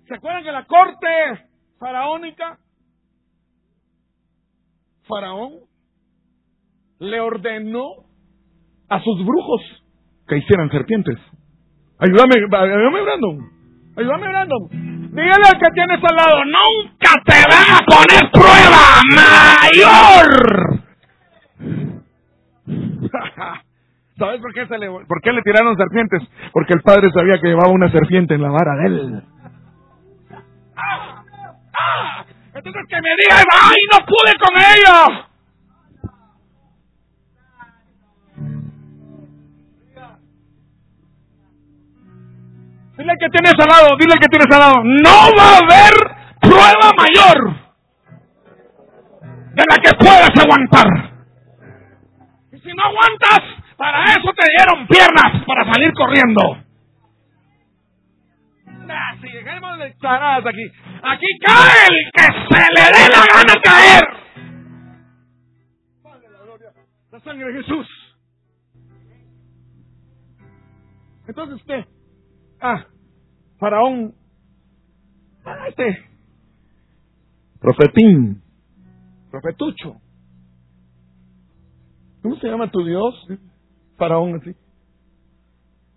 [0.08, 1.08] ¿Se acuerdan que la corte
[1.78, 2.58] faraónica,
[5.06, 5.60] faraón,
[7.04, 7.86] le ordenó
[8.88, 9.60] a sus brujos
[10.26, 11.18] que hicieran serpientes?
[11.98, 13.38] Ayúdame, ayúdame, Brandon.
[13.96, 14.68] Ayúdame, Brandon.
[15.14, 20.82] Dígale al que tienes al lado, nunca te van a poner prueba mayor.
[24.18, 26.22] ¿Sabes por qué, se le, por qué le tiraron serpientes?
[26.52, 29.22] Porque el padre sabía que llevaba una serpiente en la vara de él.
[32.54, 35.33] Entonces que me diga, ay, no pude con ellos.
[42.96, 44.84] Dile que tienes al lado, dile que tienes al lado.
[44.84, 45.94] No va a haber
[46.40, 47.64] prueba mayor
[49.54, 50.86] de la que puedas aguantar.
[52.52, 53.40] Y si no aguantas,
[53.76, 56.58] para eso te dieron piernas para salir corriendo.
[58.86, 60.72] Así, dejemos de aquí.
[61.02, 64.04] Aquí cae el que se le dé la gana caer.
[66.02, 66.70] Padre la gloria,
[67.10, 67.86] la sangre de Jesús.
[71.26, 71.93] Entonces, ¿qué?
[72.66, 72.86] Ah,
[73.58, 74.14] Faraón.
[75.44, 75.98] Ah, este.
[77.60, 78.40] Profetín.
[79.30, 79.96] Profetucho.
[82.22, 83.14] ¿Cómo se llama tu Dios?
[83.98, 84.56] Faraón, así.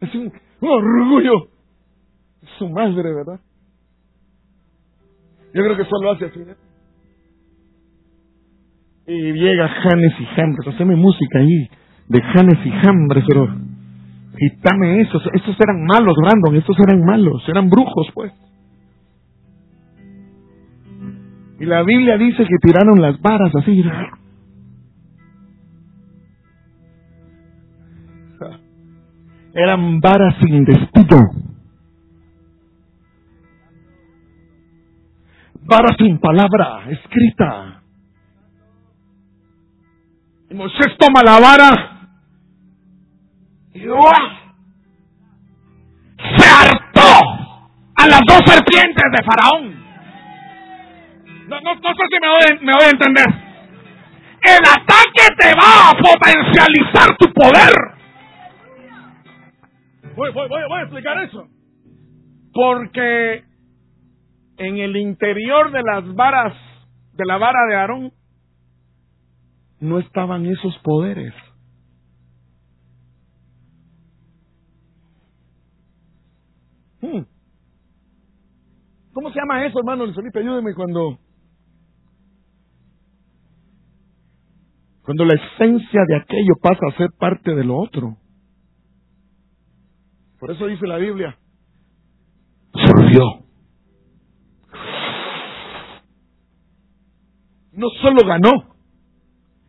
[0.02, 1.48] Es un, orgullo.
[2.60, 3.40] Su madre, ¿verdad?
[5.54, 6.42] Yo creo que solo hace así.
[6.42, 6.56] ¿eh?
[9.08, 10.68] Y llega Janes y Jambres.
[10.68, 11.70] Haceme música ahí
[12.10, 13.48] de Janes y Jambres, pero
[14.38, 18.32] Quítame esos, esos eran malos, Brandon, estos eran malos, eran brujos, pues.
[21.60, 23.84] Y la Biblia dice que tiraron las varas así.
[29.56, 31.18] Eran varas sin destino.
[35.64, 37.82] Varas sin palabra escrita.
[40.52, 41.97] Y Moisés toma la vara
[46.38, 47.12] se hartó
[47.96, 49.88] a las dos serpientes de Faraón.
[51.48, 53.26] No, no, sé si me voy, me voy a entender.
[54.42, 57.74] El ataque te va a potencializar tu poder.
[60.16, 61.48] Voy, voy, voy, voy a explicar eso.
[62.54, 63.44] Porque
[64.58, 66.54] en el interior de las varas,
[67.14, 68.14] de la vara de Aarón,
[69.80, 71.34] no estaban esos poderes.
[79.18, 80.42] ¿Cómo se llama eso, hermano Felipe?
[80.42, 81.18] Ayúdeme cuando...
[85.02, 88.16] Cuando la esencia de aquello pasa a ser parte de lo otro.
[90.40, 91.36] Por eso dice la Biblia,
[92.74, 93.24] surgió.
[97.72, 98.52] No solo ganó,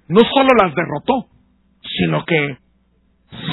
[0.08, 1.30] no solo las derrotó,
[1.80, 2.58] sino que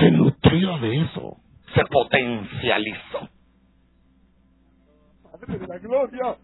[0.02, 1.38] se nutrió de eso,
[1.74, 3.35] se potencializó.
[5.36, 6.36] Padre la gloria,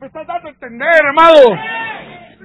[0.00, 1.58] me estás dando a entender, hermano.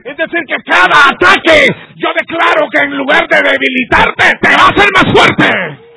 [0.06, 4.70] Es decir, que cada ataque, yo declaro que en lugar de debilitarte, te va a
[4.70, 5.90] hacer más fuerte.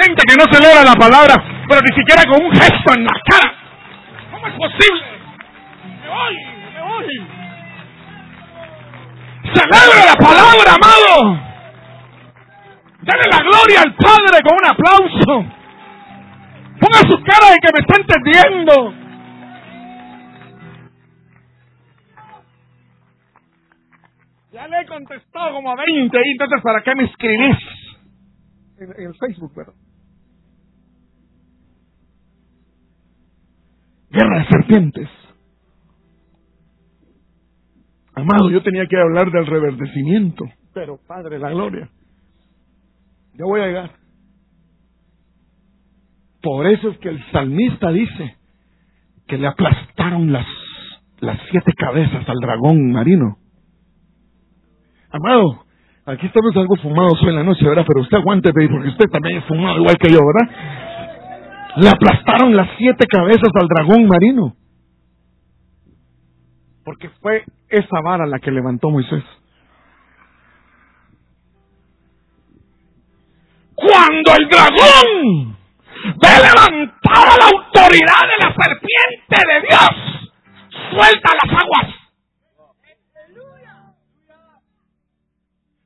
[0.00, 1.34] gente que no se logra la palabra,
[1.68, 3.52] pero ni siquiera con un gesto en la cara.
[4.30, 5.02] ¿Cómo es posible?
[6.00, 6.36] Me voy,
[6.74, 7.26] me voy.
[9.52, 11.40] Celebra la palabra, amado.
[13.00, 15.57] Dale la gloria al Padre con un aplauso.
[16.80, 18.94] Ponga su cara de que me está entendiendo.
[24.52, 27.56] Ya le he contestado como a 20, entonces ¿para qué me escribís?
[28.78, 29.74] En, en el Facebook, ¿verdad?
[34.10, 35.08] guerra de serpientes.
[38.14, 41.88] Amado, yo tenía que hablar del reverdecimiento, pero Padre, la gloria.
[43.34, 43.90] Yo voy a llegar.
[46.48, 48.38] Por eso es que el salmista dice
[49.26, 50.46] que le aplastaron las,
[51.20, 53.36] las siete cabezas al dragón marino.
[55.10, 55.66] Amado,
[56.06, 57.84] aquí estamos algo fumados hoy en la noche, ¿verdad?
[57.86, 61.76] Pero usted aguante, porque usted también es fumado igual que yo, ¿verdad?
[61.76, 64.56] Le aplastaron las siete cabezas al dragón marino.
[66.82, 69.22] Porque fue esa vara la que levantó Moisés.
[73.74, 75.57] Cuando el dragón
[76.04, 79.90] levantada la autoridad de la serpiente de Dios,
[80.90, 81.94] suelta las aguas.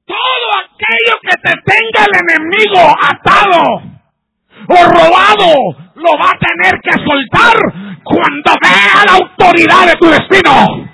[0.04, 3.62] Todo aquello que te tenga el enemigo atado
[4.68, 5.52] o robado,
[5.94, 7.56] lo va a tener que soltar
[8.02, 10.88] cuando vea la autoridad de tu destino.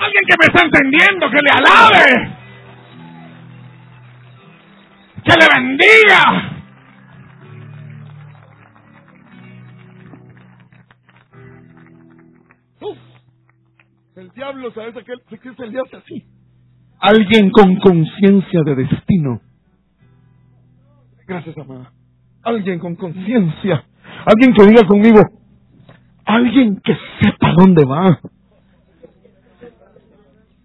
[0.00, 2.37] Alguien que me está entendiendo, que le alabe,
[5.28, 6.54] que le bendiga.
[14.16, 14.94] el diablo, ¿sabes?
[15.04, 16.24] Que es el diablo así.
[16.98, 19.40] Alguien con conciencia de destino.
[21.24, 21.92] Gracias, amada.
[22.42, 23.84] Alguien con conciencia.
[24.26, 25.20] Alguien que diga conmigo.
[26.24, 28.18] Alguien que sepa dónde va.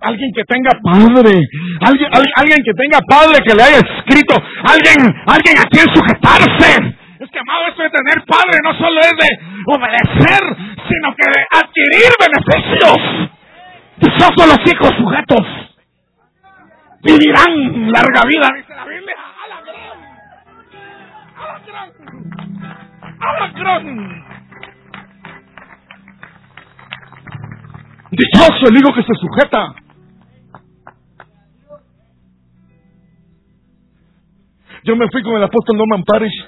[0.04, 1.34] Alguien que tenga padre.
[1.82, 4.36] Alguien, alguien que tenga padre que le haya escrito.
[4.68, 6.72] Alguien, alguien a quien sujetarse.
[7.20, 9.30] Es que, amado, esto de tener padre no solo es de
[9.66, 10.44] obedecer,
[10.92, 13.00] sino que de adquirir beneficios.
[14.36, 15.64] son los hijos sujetos
[17.04, 19.16] vivirán larga vida, dice la Biblia.
[28.12, 29.83] Dichoso el hijo que se sujeta.
[34.86, 36.46] Yo me fui con el apóstol Norman Parish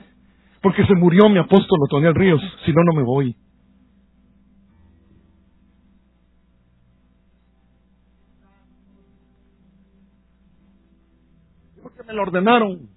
[0.61, 2.41] porque se murió mi apóstol Otoniel Ríos.
[2.65, 3.35] Si no, no me voy.
[12.05, 12.89] me lo ordenaron.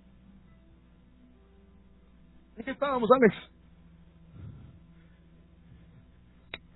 [2.56, 3.34] ¿En qué estábamos, Alex?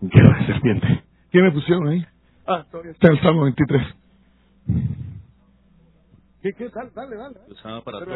[0.01, 1.05] Guerra de serpiente.
[1.31, 2.05] ¿Qué me pusieron ahí?
[2.47, 3.83] Ah, todavía está en el Salmo 23.
[6.43, 6.69] ¿Qué, qué?
[6.69, 7.37] Dale, dale, dale.
[7.49, 8.15] Usaba para, todo,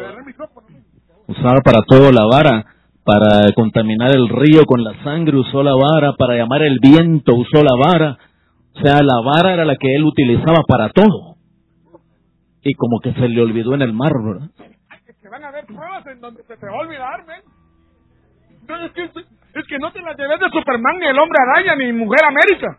[1.27, 2.65] usaba para todo la vara.
[3.03, 6.13] Para contaminar el río con la sangre usó la vara.
[6.17, 8.17] Para llamar el viento usó la vara.
[8.75, 11.37] O sea, la vara era la que él utilizaba para todo
[12.67, 14.49] y como que se le olvidó en el mar, ¿verdad?
[15.07, 17.41] Es que van a haber pruebas en donde se te va a olvidar, ¿ven?
[18.85, 21.93] es, que, es que no te las lleves de Superman, ni el hombre araña, ni
[21.93, 22.77] Mujer América.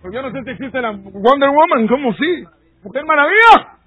[0.00, 2.44] Pues yo no sé si existe la Wonder Woman, ¿cómo sí?
[2.82, 3.81] Mujer Maravilla.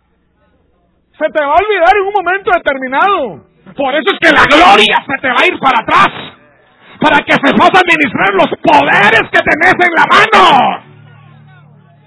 [1.17, 3.47] Se te va a olvidar en un momento determinado.
[3.75, 6.11] Por eso es que la gloria se te va a ir para atrás.
[6.99, 10.83] Para que se a administrar los poderes que tenés en la mano.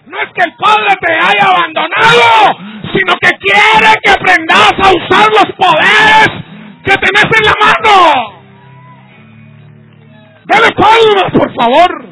[0.07, 2.57] No es que el Padre te haya abandonado,
[2.93, 6.29] sino que quiere que aprendas a usar los poderes
[6.85, 8.39] que tenés en la mano.
[10.47, 12.09] Dale palmas, por favor.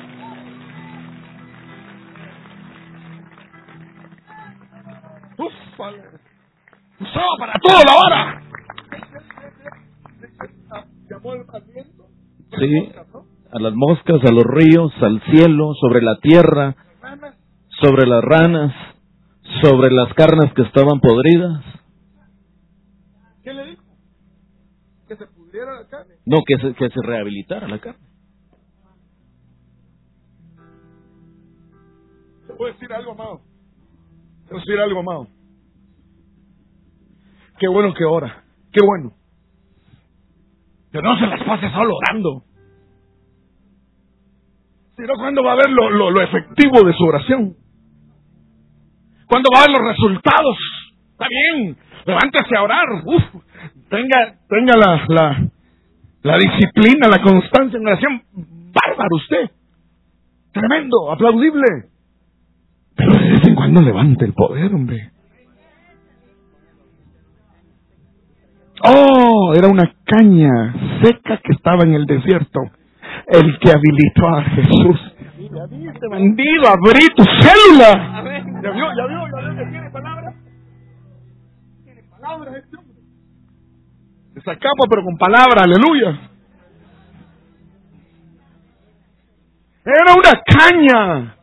[7.01, 8.43] Usaba para todo la vara.
[12.59, 12.93] Sí,
[13.53, 16.75] a las moscas, a los ríos, al cielo, sobre la tierra,
[17.81, 18.73] sobre las ranas,
[19.63, 21.63] sobre las carnes que estaban podridas.
[23.43, 23.83] ¿Qué le dijo?
[25.09, 26.15] Que se pudriera la carne.
[26.25, 28.07] No, que se, que se rehabilitara la carne.
[32.47, 33.41] ¿Se puede decir algo, amado?
[34.45, 35.36] ¿Se puede decir algo, amado?
[37.59, 38.45] Qué bueno que ora.
[38.73, 39.13] Qué bueno.
[40.93, 42.43] Que no se las pase solo orando.
[44.97, 47.55] Sino cuando va a ver lo, lo, lo efectivo de su oración.
[49.27, 50.57] Cuando va a ver los resultados.
[51.13, 51.77] Está bien.
[52.07, 52.87] Levántese a orar.
[53.05, 53.23] Uf,
[53.89, 55.51] tenga, tenga la, la,
[56.23, 58.23] la disciplina, la constancia en oración.
[58.73, 59.51] Bárbaro usted.
[60.53, 61.91] Tremendo, aplaudible.
[62.95, 65.11] Pero de vez en cuando levante el poder, hombre.
[68.83, 72.61] Oh, era una caña seca que estaba en el desierto.
[73.27, 75.01] El que habilitó a Jesús.
[75.39, 78.23] Ya bandido, abrí tu célula.
[78.63, 78.87] ¿Ya vio?
[78.95, 79.27] ¿Ya vio?
[79.27, 80.35] ¿Ya vio que tiene palabras?
[81.85, 82.97] Tiene palabras este hombre.
[84.91, 86.31] Pero con palabra, aleluya.
[89.85, 91.37] Era una caña.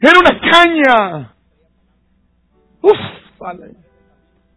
[0.00, 1.34] Era una caña.
[2.80, 2.98] Uf,
[3.38, 3.83] vale.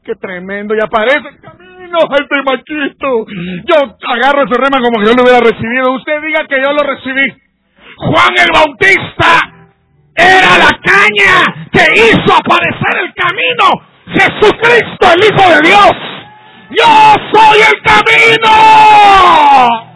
[0.07, 0.73] Qué tremendo.
[0.73, 3.25] Y aparece el camino, este machito.
[3.67, 3.75] Yo
[4.07, 5.91] agarro ese rema como que yo lo hubiera recibido.
[5.95, 7.25] Usted diga que yo lo recibí.
[7.97, 9.41] Juan el Bautista
[10.15, 11.43] era la caña
[11.73, 13.81] que hizo aparecer el camino.
[14.15, 15.91] Jesucristo, el Hijo de Dios.
[16.69, 19.86] Yo soy el camino.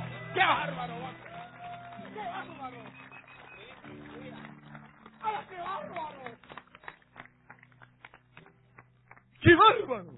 [9.42, 10.14] ¡Qué bárbaro!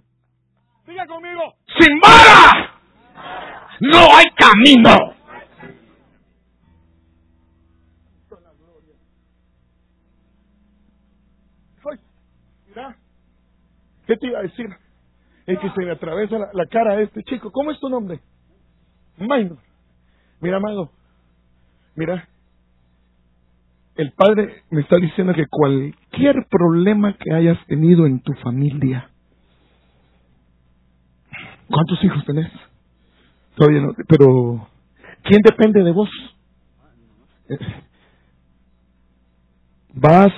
[0.86, 2.74] Diga conmigo, sin vara
[3.80, 5.14] no hay camino.
[11.92, 12.00] Ay,
[12.68, 12.98] mira,
[14.08, 14.68] ¿qué te iba a decir?
[15.46, 17.52] Es que se le atraviesa la, la cara a este chico.
[17.52, 18.22] ¿Cómo es tu nombre?
[19.18, 19.58] Minor.
[20.40, 20.92] Mira, amado.
[21.96, 22.30] Mira.
[23.96, 29.12] El padre me está diciendo que cualquier problema que hayas tenido en tu familia,
[31.68, 32.51] ¿cuántos hijos tenés?
[33.55, 34.68] Todavía no, pero
[35.24, 36.09] ¿quién depende de vos?
[37.49, 37.57] Eh,
[39.95, 40.34] Vas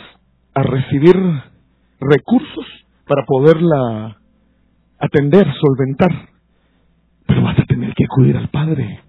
[0.53, 1.15] a recibir
[1.99, 2.65] recursos
[3.07, 4.17] para poderla
[4.99, 6.11] atender, solventar,
[7.25, 8.99] pero vas a tener que acudir al Padre.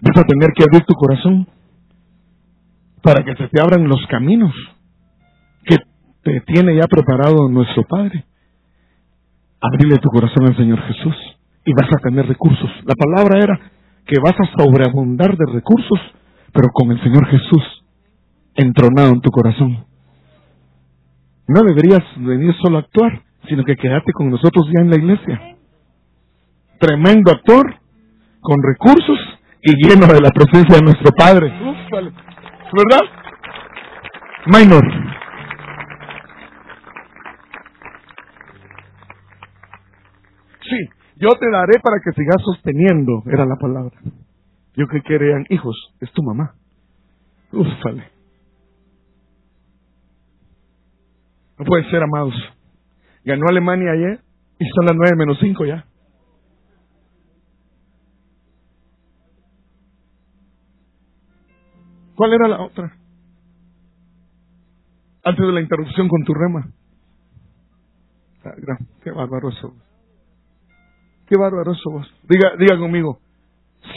[0.00, 1.46] Vas a tener que abrir tu corazón
[3.02, 4.54] para que se te abran los caminos
[5.64, 5.76] que
[6.22, 8.24] te tiene ya preparado nuestro Padre.
[9.60, 11.16] Abrirle tu corazón al Señor Jesús
[11.64, 12.70] y vas a tener recursos.
[12.84, 13.60] La palabra era
[14.06, 15.98] que vas a sobreabundar de recursos,
[16.52, 17.84] pero con el Señor Jesús
[18.54, 19.84] entronado en tu corazón.
[21.46, 25.56] No deberías venir solo a actuar, sino que quedarte con nosotros ya en la iglesia.
[26.78, 27.74] Tremendo actor,
[28.40, 29.18] con recursos
[29.62, 31.52] y lleno de la presencia de nuestro Padre.
[32.72, 33.00] ¿Verdad?
[34.46, 35.17] Minor.
[41.20, 43.96] Yo te daré para que sigas sosteniendo, era la palabra.
[44.74, 46.54] Yo que querían hijos, es tu mamá.
[47.52, 48.04] Ufale.
[51.58, 52.34] No puede ser, amados.
[53.24, 54.20] Ganó Alemania ayer
[54.60, 55.84] y son las nueve menos cinco ya.
[62.14, 62.96] ¿Cuál era la otra?
[65.24, 66.68] Antes de la interrupción con tu rema.
[68.44, 68.54] Ah,
[69.02, 69.74] Qué bárbaro eso.
[71.28, 72.06] Qué bárbaro eso vos.
[72.22, 73.18] Diga, diga conmigo,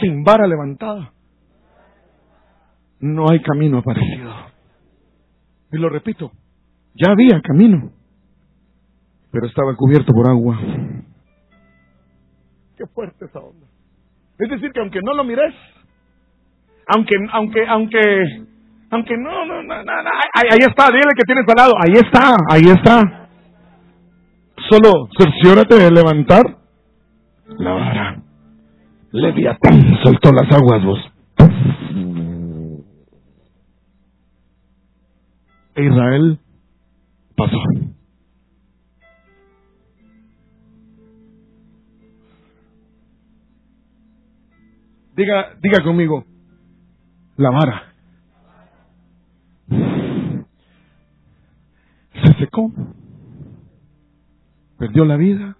[0.00, 1.12] sin vara levantada,
[3.00, 4.30] no hay camino aparecido.
[5.72, 6.30] Y lo repito,
[6.94, 7.90] ya había camino,
[9.30, 10.58] pero estaba cubierto por agua.
[12.76, 13.66] Qué fuerte esa onda.
[14.38, 15.54] Es decir, que aunque no lo mires,
[16.94, 18.24] aunque, aunque, aunque,
[18.90, 21.94] aunque no, no, no, no, no, ahí, ahí está, dile que tienes al lado, ahí
[21.94, 23.28] está, ahí está.
[24.68, 26.61] Solo cerciórate de levantar
[27.58, 28.22] la vara.
[29.12, 30.98] Leviatán soltó las aguas, vos.
[35.74, 36.38] E Israel
[37.36, 37.56] pasó.
[45.14, 46.24] Diga, diga conmigo,
[47.36, 47.82] la vara.
[52.24, 52.72] Se secó.
[54.78, 55.56] perdió la vida.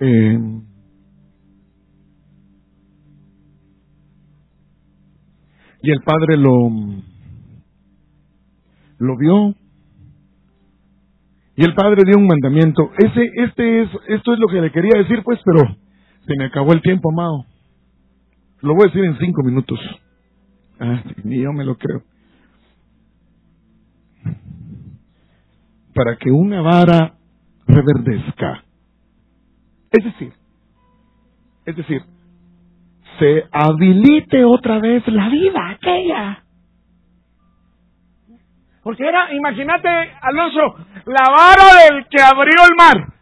[0.00, 0.38] Eh,
[5.82, 6.70] y el padre lo,
[8.98, 9.54] lo vio.
[11.56, 12.90] Y el padre dio un mandamiento.
[12.98, 15.60] Ese, este es, esto es lo que le quería decir, pues, pero
[16.26, 17.44] se me acabó el tiempo, amado.
[18.60, 19.78] Lo voy a decir en cinco minutos.
[20.80, 22.02] Ah, ni yo me lo creo.
[25.94, 27.14] Para que una vara
[27.66, 28.64] reverdezca.
[29.94, 30.32] Es decir,
[31.66, 32.02] es decir,
[33.20, 36.42] se habilite otra vez la vida aquella.
[38.82, 39.88] Porque era, imagínate,
[40.20, 40.74] Alonso,
[41.06, 43.14] la vara del que abrió el mar.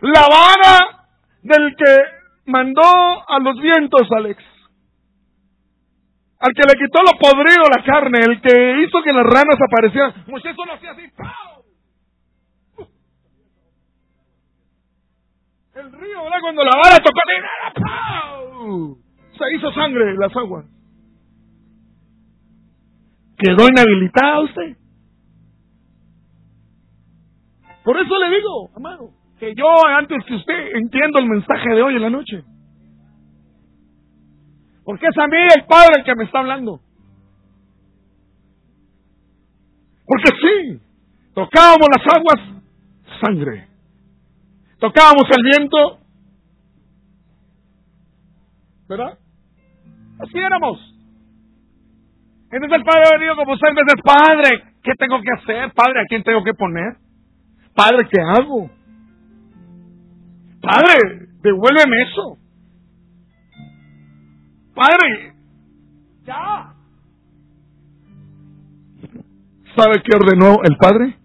[0.00, 1.06] La vara
[1.42, 1.96] del que
[2.46, 4.42] mandó a los vientos, Alex.
[6.38, 10.24] Al que le quitó lo podrido la carne, el que hizo que las ranas aparecieran.
[10.26, 11.02] Moisés solo hacía así.
[15.80, 16.40] El río, ¿verdad?
[16.42, 17.20] Cuando la vara tocó,
[19.38, 20.66] se hizo sangre en las aguas.
[23.38, 24.76] ¿Quedó inhabilitada usted?
[27.82, 29.64] Por eso le digo, amado, que yo
[29.96, 32.44] antes que usted entiendo el mensaje de hoy en la noche.
[34.84, 36.80] Porque es a mí el Padre el que me está hablando.
[40.04, 40.80] Porque sí,
[41.32, 42.40] tocábamos las aguas,
[43.24, 43.69] sangre.
[44.80, 45.98] Tocábamos el viento,
[48.88, 49.18] ¿verdad?
[50.18, 50.78] Así éramos.
[52.50, 55.72] Entonces el Padre ha venido como seis veces, Padre, ¿qué tengo que hacer?
[55.74, 56.96] Padre, ¿a quién tengo que poner?
[57.74, 58.70] Padre, ¿qué hago?
[60.62, 62.38] Padre, devuélveme eso.
[64.74, 65.34] Padre,
[66.24, 66.74] ya.
[69.76, 71.19] ¿Sabe qué ordenó el padre?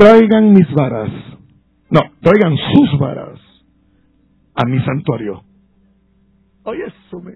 [0.00, 1.10] Traigan mis varas.
[1.90, 3.38] No, traigan sus varas
[4.54, 5.42] a mi santuario.
[6.64, 7.34] Oye, eso me.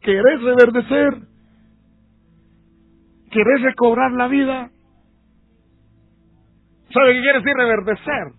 [0.00, 1.28] ¿Querés reverdecer?
[3.30, 4.70] ¿Querés recobrar la vida?
[6.94, 8.32] ¿Sabe qué quiere decir reverdecer?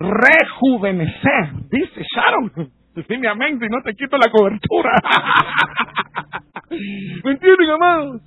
[0.00, 2.72] Rejuvenecer, dice Sharon.
[3.08, 4.90] Dime amén si no te quito la cobertura.
[6.70, 8.22] ¿Me entienden, amados?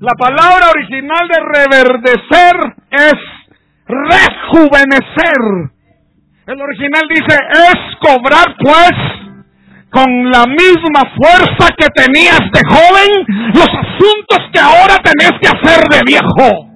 [0.00, 2.56] La palabra original de reverdecer
[2.90, 3.14] es
[3.86, 5.72] rejuvenecer.
[6.46, 8.92] El original dice es cobrar pues
[9.90, 15.82] con la misma fuerza que tenías de joven los asuntos que ahora tenés que hacer
[15.88, 16.68] de viejo.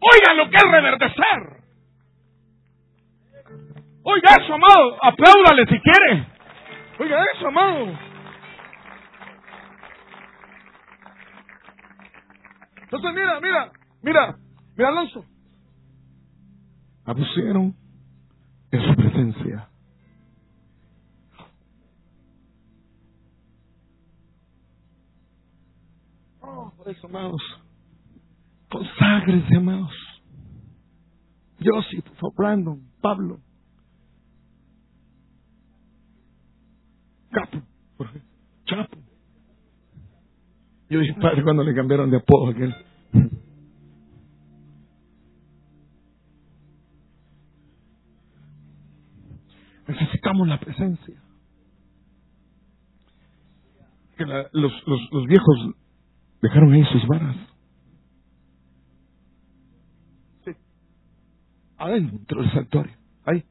[0.00, 1.54] Oigan lo que es reverdecer.
[4.02, 4.98] Oiga eso, amado.
[5.00, 6.26] Apláudale si quiere.
[6.98, 8.13] Oiga eso, amado.
[12.94, 13.72] Entonces, mira, mira,
[14.02, 14.38] mira,
[14.76, 15.24] mira, Alonso.
[17.04, 17.74] Abusieron
[18.70, 19.68] en su presencia.
[26.40, 27.42] Oh, por eso, amados.
[28.70, 29.92] Conságrense, amados.
[31.60, 32.04] Joseph,
[32.36, 33.40] Brandon, Pablo.
[37.32, 37.58] Capo,
[38.66, 38.98] Chapo.
[40.88, 42.74] Yo dije, padre, cuando le cambiaron de apodo a aquel.
[49.88, 51.22] Necesitamos la presencia.
[54.16, 55.74] Que la- los, los, viejos
[56.40, 57.36] dejaron ahí sus varas.
[60.44, 60.52] Sí.
[61.78, 62.96] Adentro del santuario.
[63.24, 63.44] Ahí.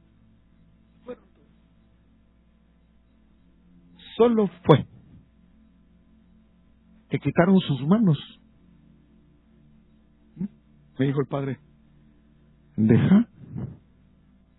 [4.18, 4.86] Solo fue
[7.10, 8.18] que quitaron sus manos.
[11.00, 11.58] Me dijo el padre,
[12.76, 13.28] deja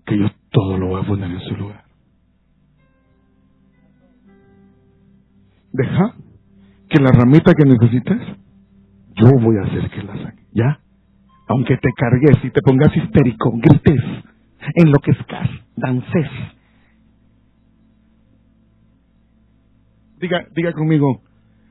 [0.05, 1.85] que yo todo lo voy a poner en su lugar.
[5.73, 6.15] Deja
[6.89, 8.21] que la ramita que necesitas,
[9.17, 10.43] yo voy a hacer que la saque.
[10.53, 10.81] ¿Ya?
[11.49, 14.03] Aunque te cargues y te pongas histérico, grites,
[14.75, 16.31] enloquezcas, dances.
[20.19, 21.23] Diga, diga conmigo,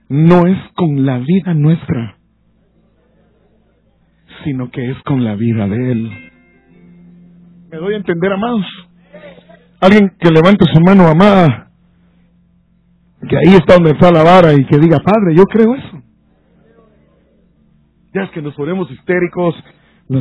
[0.09, 2.17] no es con la vida nuestra,
[4.43, 6.11] sino que es con la vida de Él.
[7.71, 8.65] ¿Me doy a entender, amados?
[9.81, 11.71] Alguien que levante su mano, amada,
[13.27, 16.01] que ahí está donde está la vara y que diga, Padre, yo creo eso.
[18.13, 19.55] Ya es que nos ponemos histéricos,
[20.09, 20.15] eh,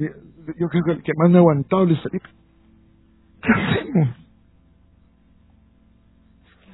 [0.00, 0.10] eh,
[0.58, 2.28] yo creo que el que más me ha aguantado Luis Felipe.
[3.42, 4.08] ¿Qué hacemos?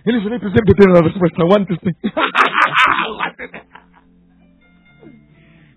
[0.04, 1.42] Él es el siempre tiene la respuesta.
[1.42, 1.96] Aguántese.
[3.06, 3.69] Aguántese.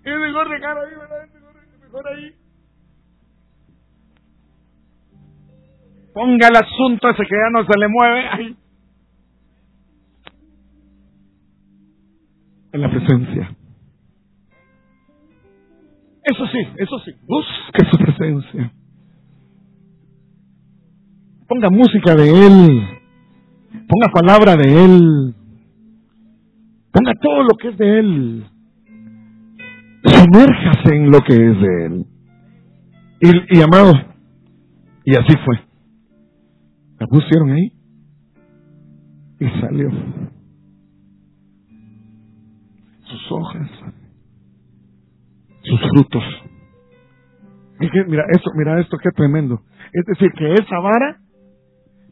[0.04, 1.24] Es mejor dejar ahí, ¿verdad?
[1.24, 2.34] Es mejor ahí.
[6.12, 8.56] Ponga el asunto ese que ya no se le mueve ahí.
[12.72, 13.56] En la presencia.
[16.22, 17.12] Eso sí, eso sí.
[17.26, 18.72] Busque su presencia.
[21.48, 22.88] Ponga música de Él.
[23.88, 25.34] Ponga palabra de Él.
[26.92, 28.53] Ponga todo lo que es de Él.
[30.04, 32.06] Sumérjase en lo que es de Él.
[33.20, 33.92] Y, y amado,
[35.04, 35.60] y así fue.
[36.98, 37.72] La pusieron ahí
[39.40, 39.90] y salió.
[43.04, 43.70] Sus hojas,
[45.62, 46.22] sus frutos.
[48.08, 49.60] mira, esto, mira esto, qué tremendo.
[49.92, 51.20] Es decir, que esa vara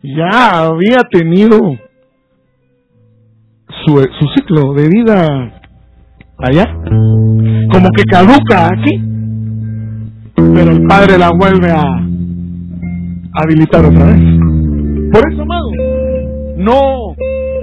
[0.03, 1.59] ya había tenido
[3.85, 5.61] su, su ciclo de vida
[6.39, 6.75] allá,
[7.73, 9.01] como que caduca aquí,
[10.55, 11.83] pero el Padre la vuelve a
[13.35, 14.21] habilitar otra vez.
[15.13, 15.71] Por eso, amado,
[16.59, 17.15] no,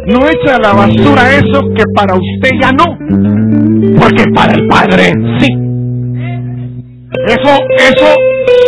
[0.07, 2.86] no echa a la basura eso que para usted ya no,
[3.99, 5.47] porque para el Padre sí.
[7.28, 8.16] Eso, eso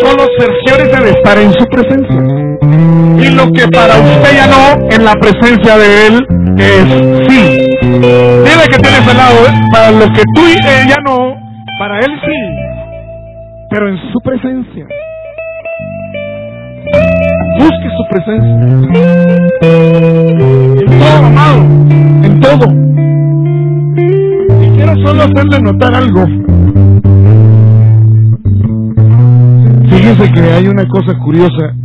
[0.02, 2.22] solo cerciórese de estar en su presencia.
[3.18, 6.26] Y lo que para usted ya no, en la presencia de Él,
[6.58, 7.71] es sí.
[8.02, 9.54] Dile que tienes al lado, ¿eh?
[9.72, 11.36] para lo que tú y ella no,
[11.78, 12.34] para Él sí,
[13.70, 14.88] pero en su presencia.
[17.60, 18.54] Busque su presencia.
[20.82, 21.62] En todo, amado,
[22.24, 22.66] en todo.
[24.64, 26.26] Y quiero solo hacerle notar algo.
[29.90, 31.76] Fíjese que hay una cosa curiosa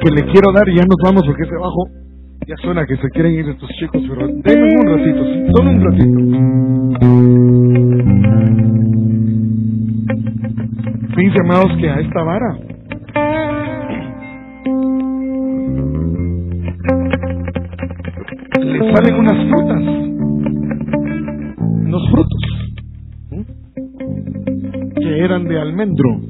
[0.00, 2.07] que le quiero dar y ya nos vamos porque ese abajo
[2.48, 5.22] ya suena que se quieren ir estos chicos, pero denme un ratito,
[5.54, 6.18] solo un ratito.
[11.14, 12.56] Fíjense, amados, que a esta vara.
[18.62, 19.82] Le salen unas frutas,
[21.84, 22.42] unos frutos.
[24.96, 26.20] Que eran de almendro,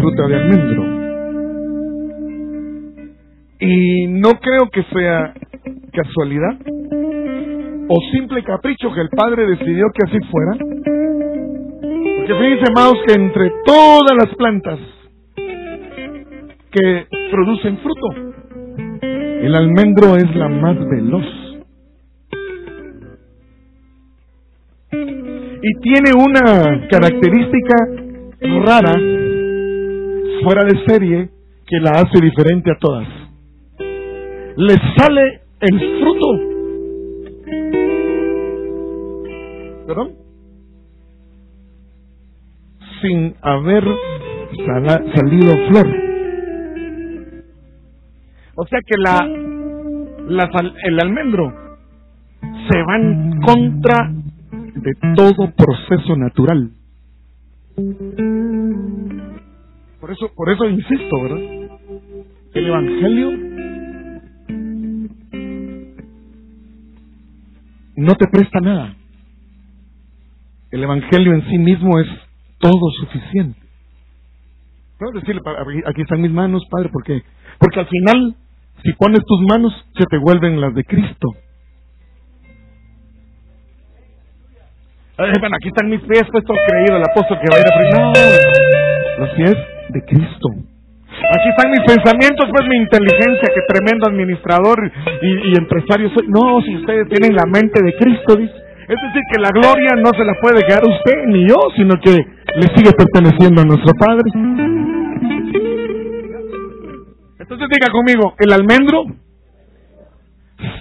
[0.00, 0.79] fruta de almendro.
[4.30, 5.34] No creo que sea
[5.92, 6.56] casualidad
[7.88, 10.52] o simple capricho que el Padre decidió que así fuera.
[12.18, 14.78] Porque fíjense, amados, que entre todas las plantas
[16.70, 18.36] que producen fruto,
[19.02, 21.26] el almendro es la más veloz.
[25.62, 27.76] Y tiene una característica
[28.64, 28.92] rara,
[30.44, 31.30] fuera de serie,
[31.66, 33.29] que la hace diferente a todas
[34.56, 36.26] le sale el fruto.
[39.86, 40.12] ¿Perdón?
[43.02, 43.84] Sin haber
[45.14, 45.86] salido flor.
[48.56, 49.26] O sea que la,
[50.28, 50.50] la,
[50.84, 51.52] el almendro
[52.70, 54.12] se va en contra
[54.52, 56.70] de todo proceso natural.
[60.00, 61.38] Por eso, por eso insisto, ¿verdad?
[62.54, 63.30] El Evangelio
[68.00, 68.94] no te presta nada.
[70.70, 72.06] El Evangelio en sí mismo es
[72.58, 73.60] todo suficiente.
[74.98, 75.40] Puedo decirle,
[75.86, 77.22] aquí están mis manos, Padre, porque
[77.58, 78.34] porque al final,
[78.82, 81.28] si pones tus manos, se te vuelven las de Cristo.
[85.18, 89.24] aquí están mis pies, pues todo creído, el apóstol que va a ir a No,
[89.24, 89.56] los pies
[89.90, 90.48] de Cristo.
[91.20, 94.90] Aquí están mis pensamientos, pues mi inteligencia, que tremendo administrador
[95.22, 96.26] y, empresario soy.
[96.28, 98.54] No, si ustedes tienen la mente de Cristo, dice.
[98.88, 102.10] Es decir, que la gloria no se la puede quedar usted ni yo, sino que
[102.10, 104.26] le sigue perteneciendo a nuestro Padre.
[107.38, 109.04] Entonces diga conmigo, el almendro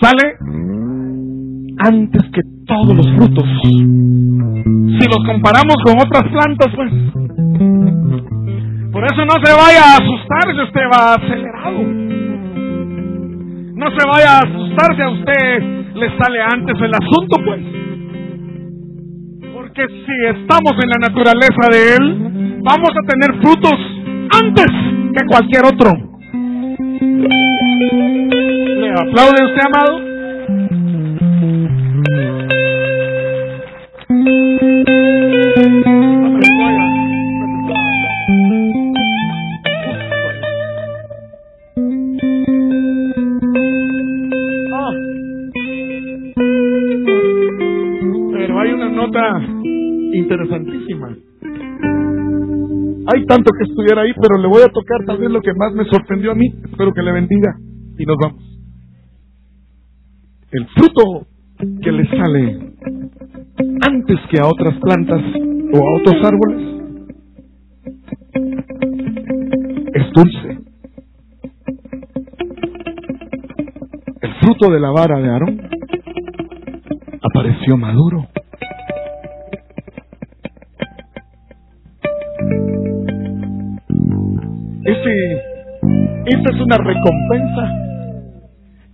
[0.02, 0.38] sale
[1.78, 3.46] antes que todos los frutos.
[3.64, 6.92] Si los comparamos con otras plantas, pues
[9.00, 11.80] por eso no se vaya a asustar si usted va acelerado.
[13.76, 15.64] No se vaya a asustar si a usted
[15.96, 17.62] le sale antes el asunto, pues.
[19.54, 23.80] Porque si estamos en la naturaleza de Él, vamos a tener frutos
[24.44, 24.68] antes
[25.16, 25.94] que cualquier otro.
[28.82, 30.10] ¿Le aplaude usted, amado?
[50.30, 51.10] Interesantísima.
[53.12, 55.74] Hay tanto que estudiar ahí, pero le voy a tocar tal vez lo que más
[55.74, 56.46] me sorprendió a mí.
[56.64, 57.56] Espero que le bendiga.
[57.98, 58.44] Y nos vamos.
[60.52, 61.28] El fruto
[61.82, 62.74] que le sale
[63.82, 65.22] antes que a otras plantas
[65.74, 66.80] o a otros árboles
[69.94, 70.60] es dulce.
[74.22, 75.62] El fruto de la vara de Aarón
[77.22, 78.28] apareció maduro.
[86.50, 87.90] Es una recompensa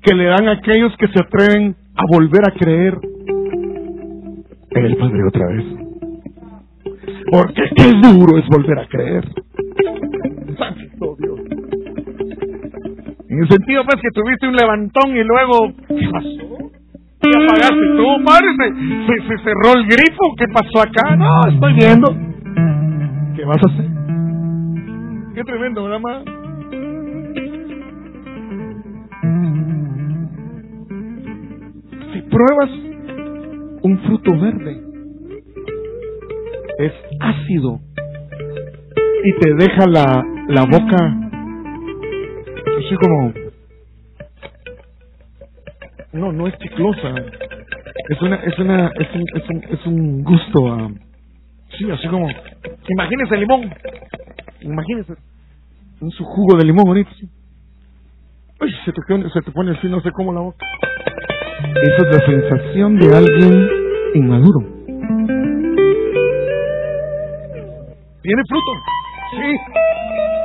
[0.01, 2.97] que le dan a aquellos que se atreven a volver a creer
[4.71, 5.65] en el Padre otra vez.
[7.31, 9.23] Porque qué duro es volver a creer.
[10.57, 11.39] Santo Dios.
[13.29, 16.71] En el sentido pues que tuviste un levantón y luego, ¿qué pasó?
[17.21, 18.47] ¿Qué apagaste tú, padre?
[19.07, 20.35] ¿Se, se, cerró el grifo?
[20.37, 21.15] ¿Qué pasó acá?
[21.15, 22.15] No, estoy viendo.
[23.35, 23.85] ¿Qué vas a hacer?
[25.33, 26.44] Qué tremendo, ¿verdad, ma?
[32.35, 32.69] Pruebas
[33.81, 34.81] un fruto verde,
[36.79, 37.79] es ácido
[39.23, 40.97] y te deja la, la boca
[42.77, 43.33] así como
[46.11, 47.15] no no es chiclosa
[48.09, 50.89] es una es una es un, es un, es un gusto a
[51.77, 52.27] sí así como
[52.89, 53.73] imagínese el limón
[54.59, 55.13] imagínese
[56.01, 57.29] un su jugo de limón sí.
[58.59, 60.65] Ay, se te, se te pone así no sé cómo la boca
[61.63, 63.69] esa es la sensación de alguien
[64.13, 64.59] inmaduro.
[68.21, 68.71] Tiene fruto.
[69.31, 69.57] Sí.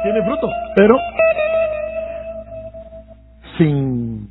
[0.02, 0.48] Tiene fruto.
[0.76, 0.96] Pero
[3.56, 4.28] sin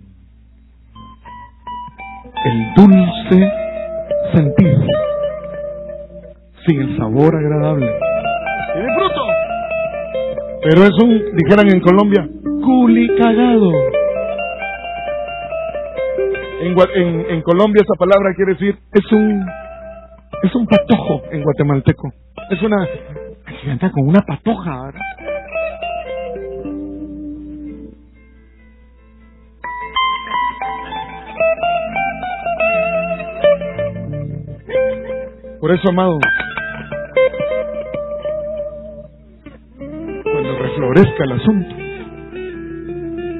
[2.45, 3.51] el dulce
[4.33, 4.85] sentido,
[6.65, 7.91] sin el sabor agradable.
[8.73, 9.21] Tiene fruto,
[10.63, 12.27] pero es un, dijeran en Colombia,
[12.63, 13.98] culi cagado.
[16.69, 19.43] En, Colombia esa palabra quiere decir, es un,
[20.43, 22.13] es un patojo en guatemalteco.
[22.51, 22.87] Es una,
[23.63, 25.01] se anda con una patoja, ¿verdad?
[35.59, 36.19] Por eso, amado,
[40.23, 41.75] cuando reflorezca el asunto,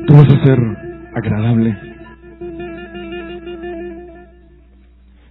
[0.05, 0.59] tú vas a ser
[1.15, 1.88] agradable.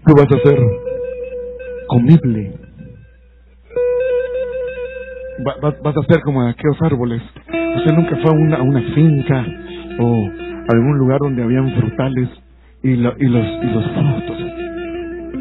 [0.09, 0.59] Tú vas a ser
[1.89, 2.55] comible.
[5.47, 7.23] Va- va- vas a ser como aquellos árboles.
[7.77, 9.47] Usted nunca fue a una, a una finca
[10.01, 12.29] o a algún lugar donde habían frutales
[12.83, 14.39] y, lo- y los, y los frutos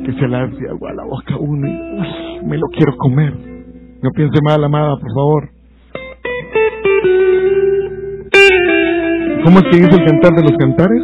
[0.05, 2.97] que se le hace agua a la boca a uno y uy, me lo quiero
[2.97, 3.33] comer.
[4.03, 5.49] No piense mal, amada, por favor.
[9.45, 11.03] ¿Cómo es que dice el cantar de los cantares?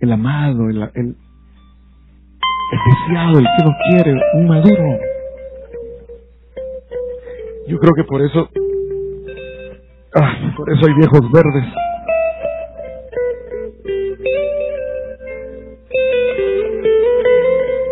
[0.00, 1.16] El amado, el, el,
[2.72, 4.98] el deseado, el que lo quiere, un maduro.
[7.68, 8.48] Yo creo que por eso
[10.18, 11.64] Ah, por eso hay viejos verdes.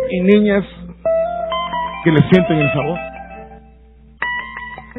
[0.09, 0.65] Y niñas
[2.03, 2.97] que le sienten el sabor.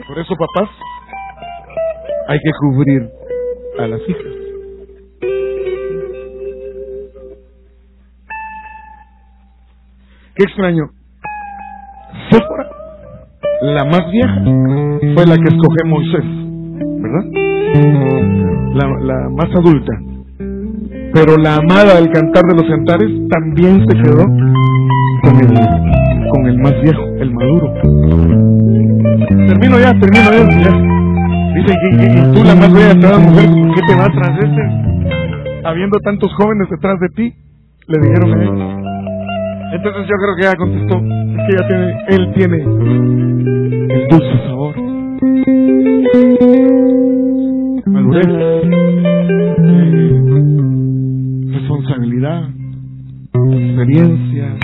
[0.06, 0.70] Por eso, papás,
[2.28, 3.10] hay que cubrir
[3.80, 4.45] a las hijas.
[10.36, 10.84] Qué extraño.
[12.30, 12.66] Séfora,
[13.62, 14.42] la más vieja,
[15.14, 16.24] fue la que escogió Moisés.
[17.02, 17.24] ¿verdad?
[18.74, 19.92] La, la más adulta.
[21.14, 24.24] Pero la amada del cantar de los cantares también se quedó
[25.22, 27.72] con el, con el más viejo, el maduro.
[29.48, 30.72] Termino ya, termino ya.
[31.54, 34.10] Dice, y, y- y tú la más bella de todas mujeres, ¿por qué te vas
[34.12, 34.62] tras este?
[35.64, 37.34] Habiendo tantos jóvenes detrás de ti,
[37.88, 38.65] le dijeron a.
[39.76, 41.02] Entonces yo creo que ella contestó, es
[41.46, 42.56] que ella tiene, él tiene
[43.94, 44.74] el dulce sabor
[47.86, 48.62] madurez, eh,
[51.52, 52.48] responsabilidad,
[53.52, 54.56] experiencia,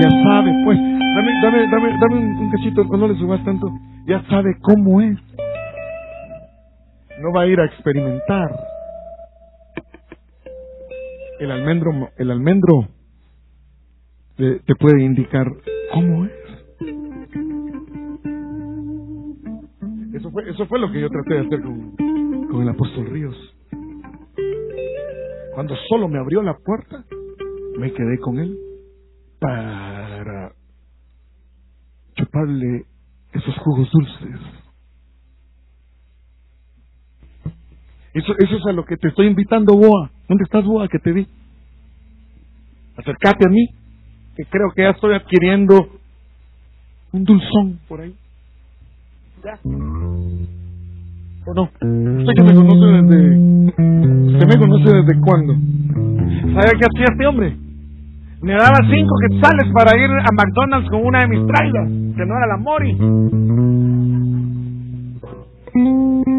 [0.00, 3.70] ya sabe, pues, dame, dame, dame, dame un, cachito, no le subas tanto,
[4.06, 5.18] ya sabe cómo es.
[7.20, 8.65] No va a ir a experimentar.
[11.38, 12.88] El almendro, el almendro
[14.36, 15.46] te, puede indicar
[15.92, 16.32] cómo es.
[20.14, 21.96] Eso fue, eso fue lo que yo traté de hacer con,
[22.48, 23.36] con el apóstol Ríos.
[25.54, 27.04] Cuando solo me abrió la puerta,
[27.78, 28.58] me quedé con él
[29.38, 30.52] para
[32.14, 32.84] chuparle
[33.32, 34.55] esos jugos dulces.
[38.16, 40.10] Eso, eso es a lo que te estoy invitando, Boa.
[40.26, 41.26] ¿Dónde estás, Boa, que te vi?
[42.96, 43.68] Acércate a mí,
[44.34, 45.86] que creo que ya estoy adquiriendo
[47.12, 48.14] un dulzón por ahí.
[49.44, 49.58] ¿Ya?
[51.44, 51.64] ¿O no?
[51.64, 53.36] Usted que me conoce desde...
[54.32, 55.52] Usted me conoce desde cuándo.
[56.54, 57.54] ¿Sabe qué hacía este hombre?
[58.40, 62.34] Me daba cinco quetzales para ir a McDonald's con una de mis trailas, que no
[62.38, 62.96] era la Mori.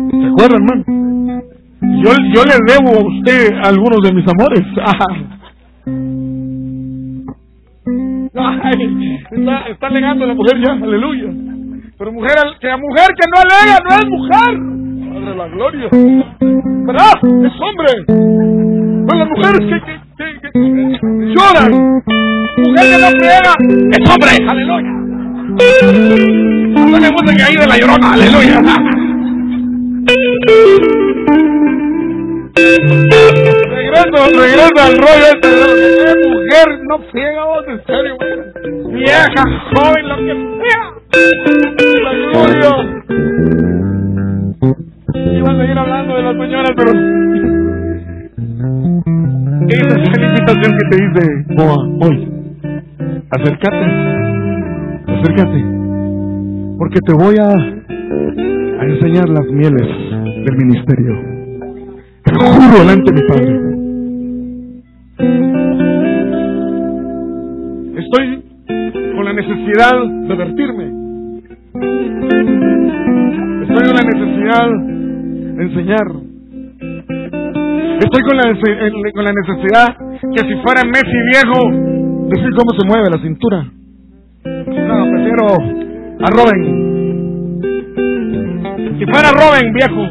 [0.09, 1.06] ¿Se acuerda, hermano?
[2.03, 4.63] Yo, yo le debo a usted algunos de mis amores.
[9.71, 11.29] Está, alegando la mujer ya, aleluya.
[11.97, 14.53] Pero mujer, que la mujer que no alega no es mujer.
[15.13, 15.89] Padre la gloria.
[16.85, 17.13] ¿Verdad?
[17.45, 17.91] Es hombre.
[19.07, 19.77] Pero las mujeres que,
[20.17, 20.49] que, que,
[21.33, 21.71] lloran.
[22.57, 23.53] Mujer que no friega
[23.91, 24.33] es hombre.
[24.47, 24.91] Aleluya.
[26.91, 28.13] No le gusta que ahí de la llorona.
[28.13, 28.61] Aleluya.
[32.68, 35.49] Regreso, regreso al rollo este
[36.28, 38.18] mujer no friega vos, en serio,
[38.91, 39.43] vieja,
[39.74, 40.82] joven, lo que sea.
[42.34, 42.72] Gloria.
[45.34, 46.91] Iba a seguir hablando de las señoras, pero
[49.70, 51.22] esa es la invitación que te dice
[51.55, 52.15] Boa hoy.
[53.30, 53.86] Acércate,
[55.07, 55.59] acércate,
[56.78, 57.49] porque te voy a,
[58.82, 59.88] a enseñar las mieles
[60.45, 61.36] del ministerio.
[62.38, 63.49] Juro delante de mi Padre.
[67.97, 68.25] Estoy
[69.15, 70.85] con la necesidad de vertirme.
[73.63, 74.67] Estoy con la necesidad
[75.55, 76.07] de enseñar.
[78.01, 78.43] Estoy con la,
[79.13, 81.59] con la necesidad que si fuera Messi viejo,
[82.29, 83.65] decir cómo se mueve la cintura.
[84.45, 85.45] No, prefiero
[86.21, 86.63] a Robin.
[88.99, 90.03] Si fuera Robin viejo,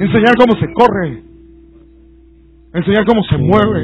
[0.00, 1.33] enseñar cómo se corre,
[2.74, 3.82] enseñar cómo se mueve,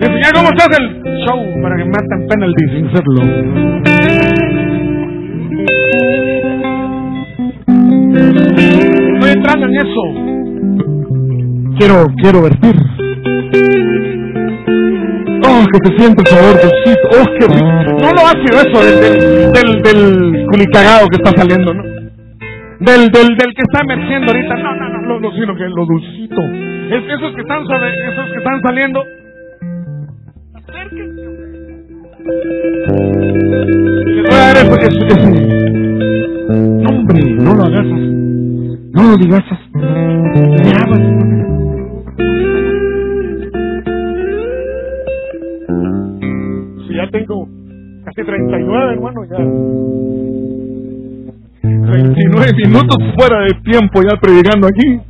[0.00, 3.22] enseñar cómo se hace el show para que maten penalty sin serlo.
[9.14, 10.02] Estoy entrando en eso.
[11.78, 12.76] Quiero, quiero vertir.
[15.46, 17.08] Oh, que te siento sabor dulcito.
[17.12, 17.98] Oh, qué rico.
[18.00, 21.82] No lo ha sido eso del, del, del, del culicagado que está saliendo, ¿no?
[21.82, 24.54] Del, del, del que está emergiendo ahorita.
[24.56, 26.40] No, no, no, lo, lo, sino que lo dulcito.
[26.42, 29.04] Es, esos que están sobre, esos que están saliendo.
[30.54, 31.46] Acérquense, hombre.
[34.06, 35.30] Les voy a dar eso.
[36.82, 37.86] No, hombre, no lo hagas.
[37.86, 39.44] No lo digas.
[46.86, 47.48] Si ya tengo
[48.04, 50.39] casi 39, hermano, ya.
[51.90, 55.00] 29 minutos fuera de tiempo ya predicando aquí.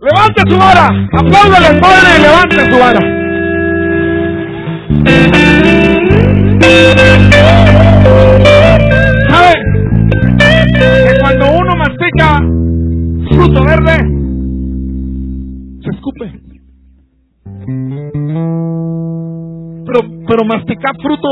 [0.00, 3.00] Levante su vara, apláudale al Padre y levante su vara.
[9.28, 9.52] ¿Sabe?
[10.38, 12.38] Que cuando uno mastica
[13.34, 13.96] fruto verde,
[15.82, 16.26] se escupe.
[19.86, 21.28] Pero, pero masticar fruto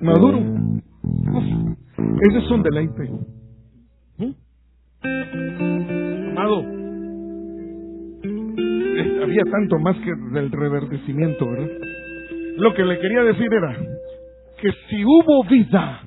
[0.00, 1.61] maduro, uf,
[2.28, 3.10] ese es un deleite.
[4.18, 4.32] ¿Mm?
[6.30, 6.64] Amado,
[8.24, 11.68] eh, había tanto más que del reverdecimiento, ¿verdad?
[12.56, 13.76] Lo que le quería decir era
[14.60, 16.02] que si hubo vida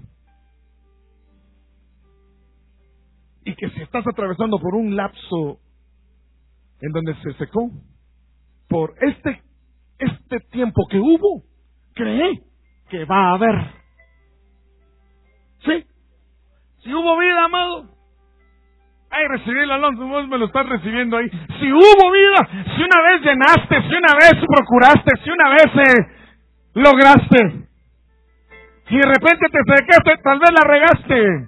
[3.44, 5.60] y que si estás atravesando por un lapso
[6.82, 7.72] en donde se secó,
[8.68, 9.42] por este,
[10.00, 11.44] este tiempo que hubo,
[11.94, 12.42] cree
[12.90, 13.85] que va a haber.
[16.84, 17.96] Si hubo vida, amado,
[19.16, 21.30] Ay, recibí el Alonso, vos me lo estás recibiendo ahí.
[21.30, 26.08] Si hubo vida, si una vez llenaste, si una vez procuraste, si una vez eh,
[26.74, 27.68] lograste,
[28.90, 31.48] si de repente te secaste, tal vez la regaste.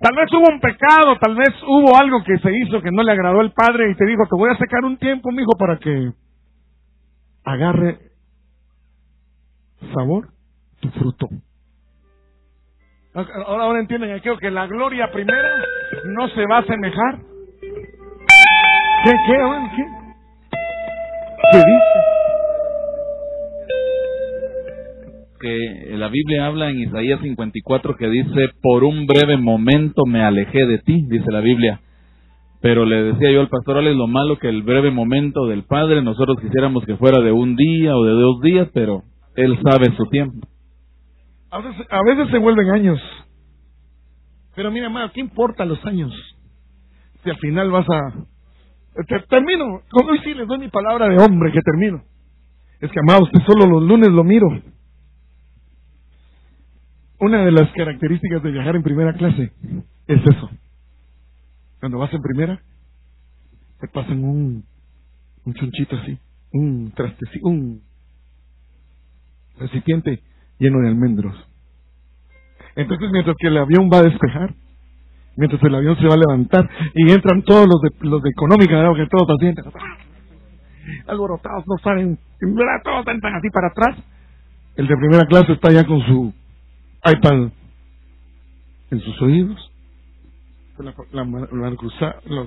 [0.00, 3.12] Tal vez hubo un pecado, tal vez hubo algo que se hizo que no le
[3.12, 6.12] agradó al padre y te dijo, te voy a secar un tiempo, mijo, para que
[7.44, 7.98] agarre
[9.92, 10.28] sabor
[10.80, 11.28] tu fruto.
[13.12, 15.62] Ahora, ahora entienden aquello que la gloria primera
[16.06, 17.18] no se va a asemejar.
[19.04, 19.12] ¿Qué,
[21.58, 22.20] dice?
[25.40, 30.66] que la Biblia habla en Isaías 54 que dice, por un breve momento me alejé
[30.66, 31.80] de ti, dice la Biblia,
[32.60, 36.02] Pero le decía yo al pastor Alex lo malo que el breve momento del Padre,
[36.02, 39.02] nosotros quisiéramos que fuera de un día o de dos días, pero
[39.34, 40.46] Él sabe su tiempo.
[41.50, 43.00] A veces, a veces se vuelven años.
[44.54, 46.12] Pero mira, hermano, ¿qué importa los años?
[47.22, 48.24] Si al final vas a...
[49.28, 49.82] termino.
[49.92, 52.02] Hoy sí les doy mi palabra de hombre que termino.
[52.80, 54.48] Es que, amado, usted solo los lunes lo miro.
[57.18, 59.52] Una de las características de viajar en primera clase
[60.06, 60.50] es eso.
[61.78, 62.62] Cuando vas en primera,
[63.80, 64.64] te pasan un,
[65.44, 66.18] un chunchito así,
[66.52, 67.82] un traste, un
[69.58, 70.22] recipiente
[70.60, 71.34] lleno de almendros.
[72.76, 74.54] Entonces, mientras que el avión va a despejar,
[75.36, 78.94] mientras el avión se va a levantar y entran todos los de, los de económica,
[78.94, 79.64] que todos pacientes,
[81.08, 82.18] alborotados, no saben,
[82.84, 83.96] todos entran así para atrás.
[84.76, 86.32] El de primera clase está ya con su
[87.04, 87.50] iPad
[88.90, 89.70] en sus oídos,
[90.78, 92.46] la, la, la, cruzar, la,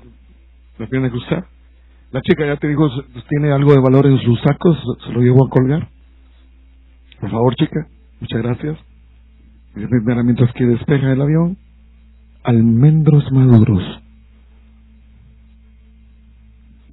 [0.77, 1.45] la pierna cruzar.
[2.11, 5.21] La chica ya te dijo, pues, tiene algo de valor en sus sacos, se lo
[5.21, 5.87] llevó a colgar.
[7.19, 7.87] Por favor, chica,
[8.23, 8.79] muchas gracias.
[9.75, 11.57] Mientras que despeja el avión,
[12.43, 13.83] almendros maduros.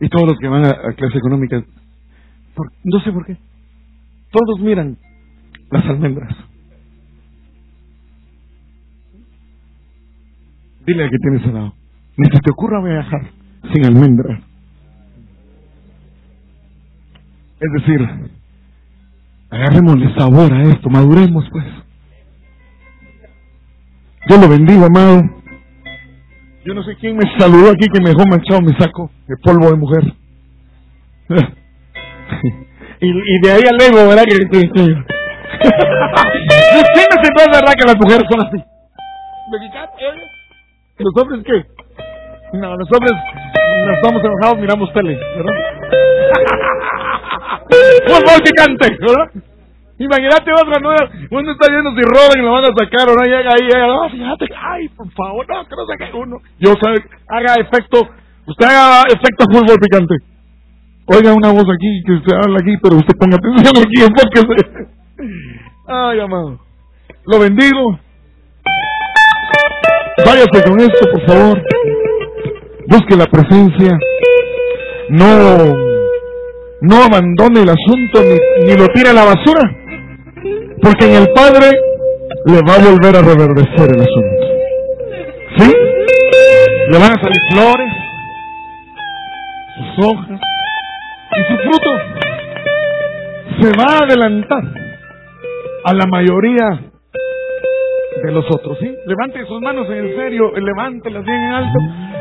[0.00, 1.62] Y todos los que van a, clase económica,
[2.84, 3.36] no sé por qué,
[4.32, 4.96] todos miran
[5.70, 6.36] las almendras.
[10.86, 11.74] Dile a que tienes al lado,
[12.16, 13.30] ni se te ocurra viajar
[13.72, 14.42] sin almendras.
[17.60, 18.39] Es decir,
[19.50, 21.64] agarrémosle sabor a esto, maduremos pues.
[24.28, 25.22] Yo lo bendigo, amado.
[26.64, 29.70] Yo no sé quién me saludó aquí que me dejó manchado mi saco de polvo
[29.70, 30.04] de mujer.
[33.00, 34.24] y, y, de ahí al ego, ¿verdad?
[34.24, 34.84] Que, que, que...
[34.84, 34.94] sí
[36.60, 38.62] me siento verdad que las mujeres son así.
[40.98, 41.66] ¿Los hombres qué?
[42.58, 43.12] No, los hombres
[43.86, 45.54] nos estamos enojados, miramos tele, ¿verdad?
[48.06, 49.30] Fútbol picante, ¿verdad?
[49.98, 53.22] Imagínate otra nueva, uno está viendo si roban y lo van a sacar o no,
[53.22, 56.38] llega ahí, llega, no, fíjate, ay, por favor, no, que no saque uno.
[56.58, 58.08] Yo sabe, haga efecto,
[58.46, 60.14] usted haga efecto fútbol picante.
[61.12, 64.88] Oiga una voz aquí, que se habla aquí, pero usted ponga atención aquí, enfóquese.
[65.86, 66.58] Ay, amado.
[67.26, 67.98] Lo bendigo.
[70.24, 71.62] Váyase con esto, por favor.
[72.90, 73.96] Busque la presencia.
[75.10, 75.74] No,
[76.80, 79.62] no abandone el asunto ni, ni lo tire a la basura.
[80.82, 81.70] Porque en el Padre
[82.46, 84.40] le va a volver a reverdecer el asunto.
[85.58, 85.72] ¿Sí?
[86.88, 87.92] Le van a salir flores,
[89.76, 90.40] sus hojas
[91.36, 91.90] y su fruto.
[93.60, 94.64] Se va a adelantar
[95.84, 96.89] a la mayoría
[98.24, 98.94] de los otros, ¿sí?
[99.06, 101.78] Levante sus manos en serio, levántelas bien en alto.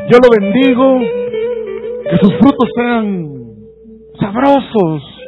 [0.08, 1.00] Yo lo bendigo,
[2.10, 3.28] que sus frutos sean
[4.18, 5.20] sabrosos,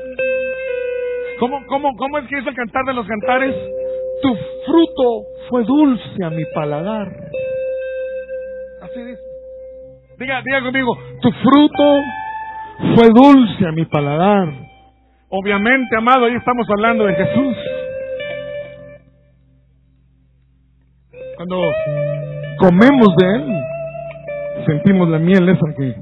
[1.42, 3.52] ¿Cómo, cómo, ¿Cómo es que dice el cantar de los cantares?
[4.22, 4.32] Tu
[4.64, 7.08] fruto fue dulce a mi paladar.
[8.80, 9.20] Así dice.
[10.20, 12.00] Diga, diga conmigo, tu fruto
[12.94, 14.54] fue dulce a mi paladar.
[15.30, 17.56] Obviamente, amado, ahí estamos hablando de Jesús.
[21.44, 21.60] Cuando
[22.56, 23.42] comemos de Él,
[24.64, 25.92] sentimos la miel esa que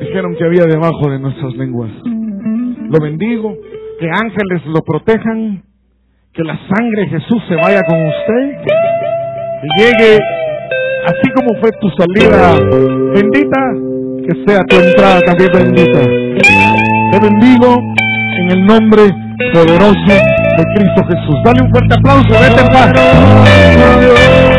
[0.00, 1.90] dijeron que había debajo de nuestras lenguas.
[2.02, 3.54] Lo bendigo
[4.00, 5.62] que ángeles lo protejan,
[6.32, 8.58] que la sangre de Jesús se vaya con usted,
[9.64, 10.18] y llegue
[11.04, 12.58] así como fue tu salida
[13.12, 13.60] bendita,
[14.26, 16.00] que sea tu entrada también bendita.
[17.12, 17.76] Te bendigo
[18.38, 19.02] en el nombre
[19.52, 21.36] poderoso de Cristo Jesús.
[21.44, 24.57] Dale un fuerte aplauso, vete en paz.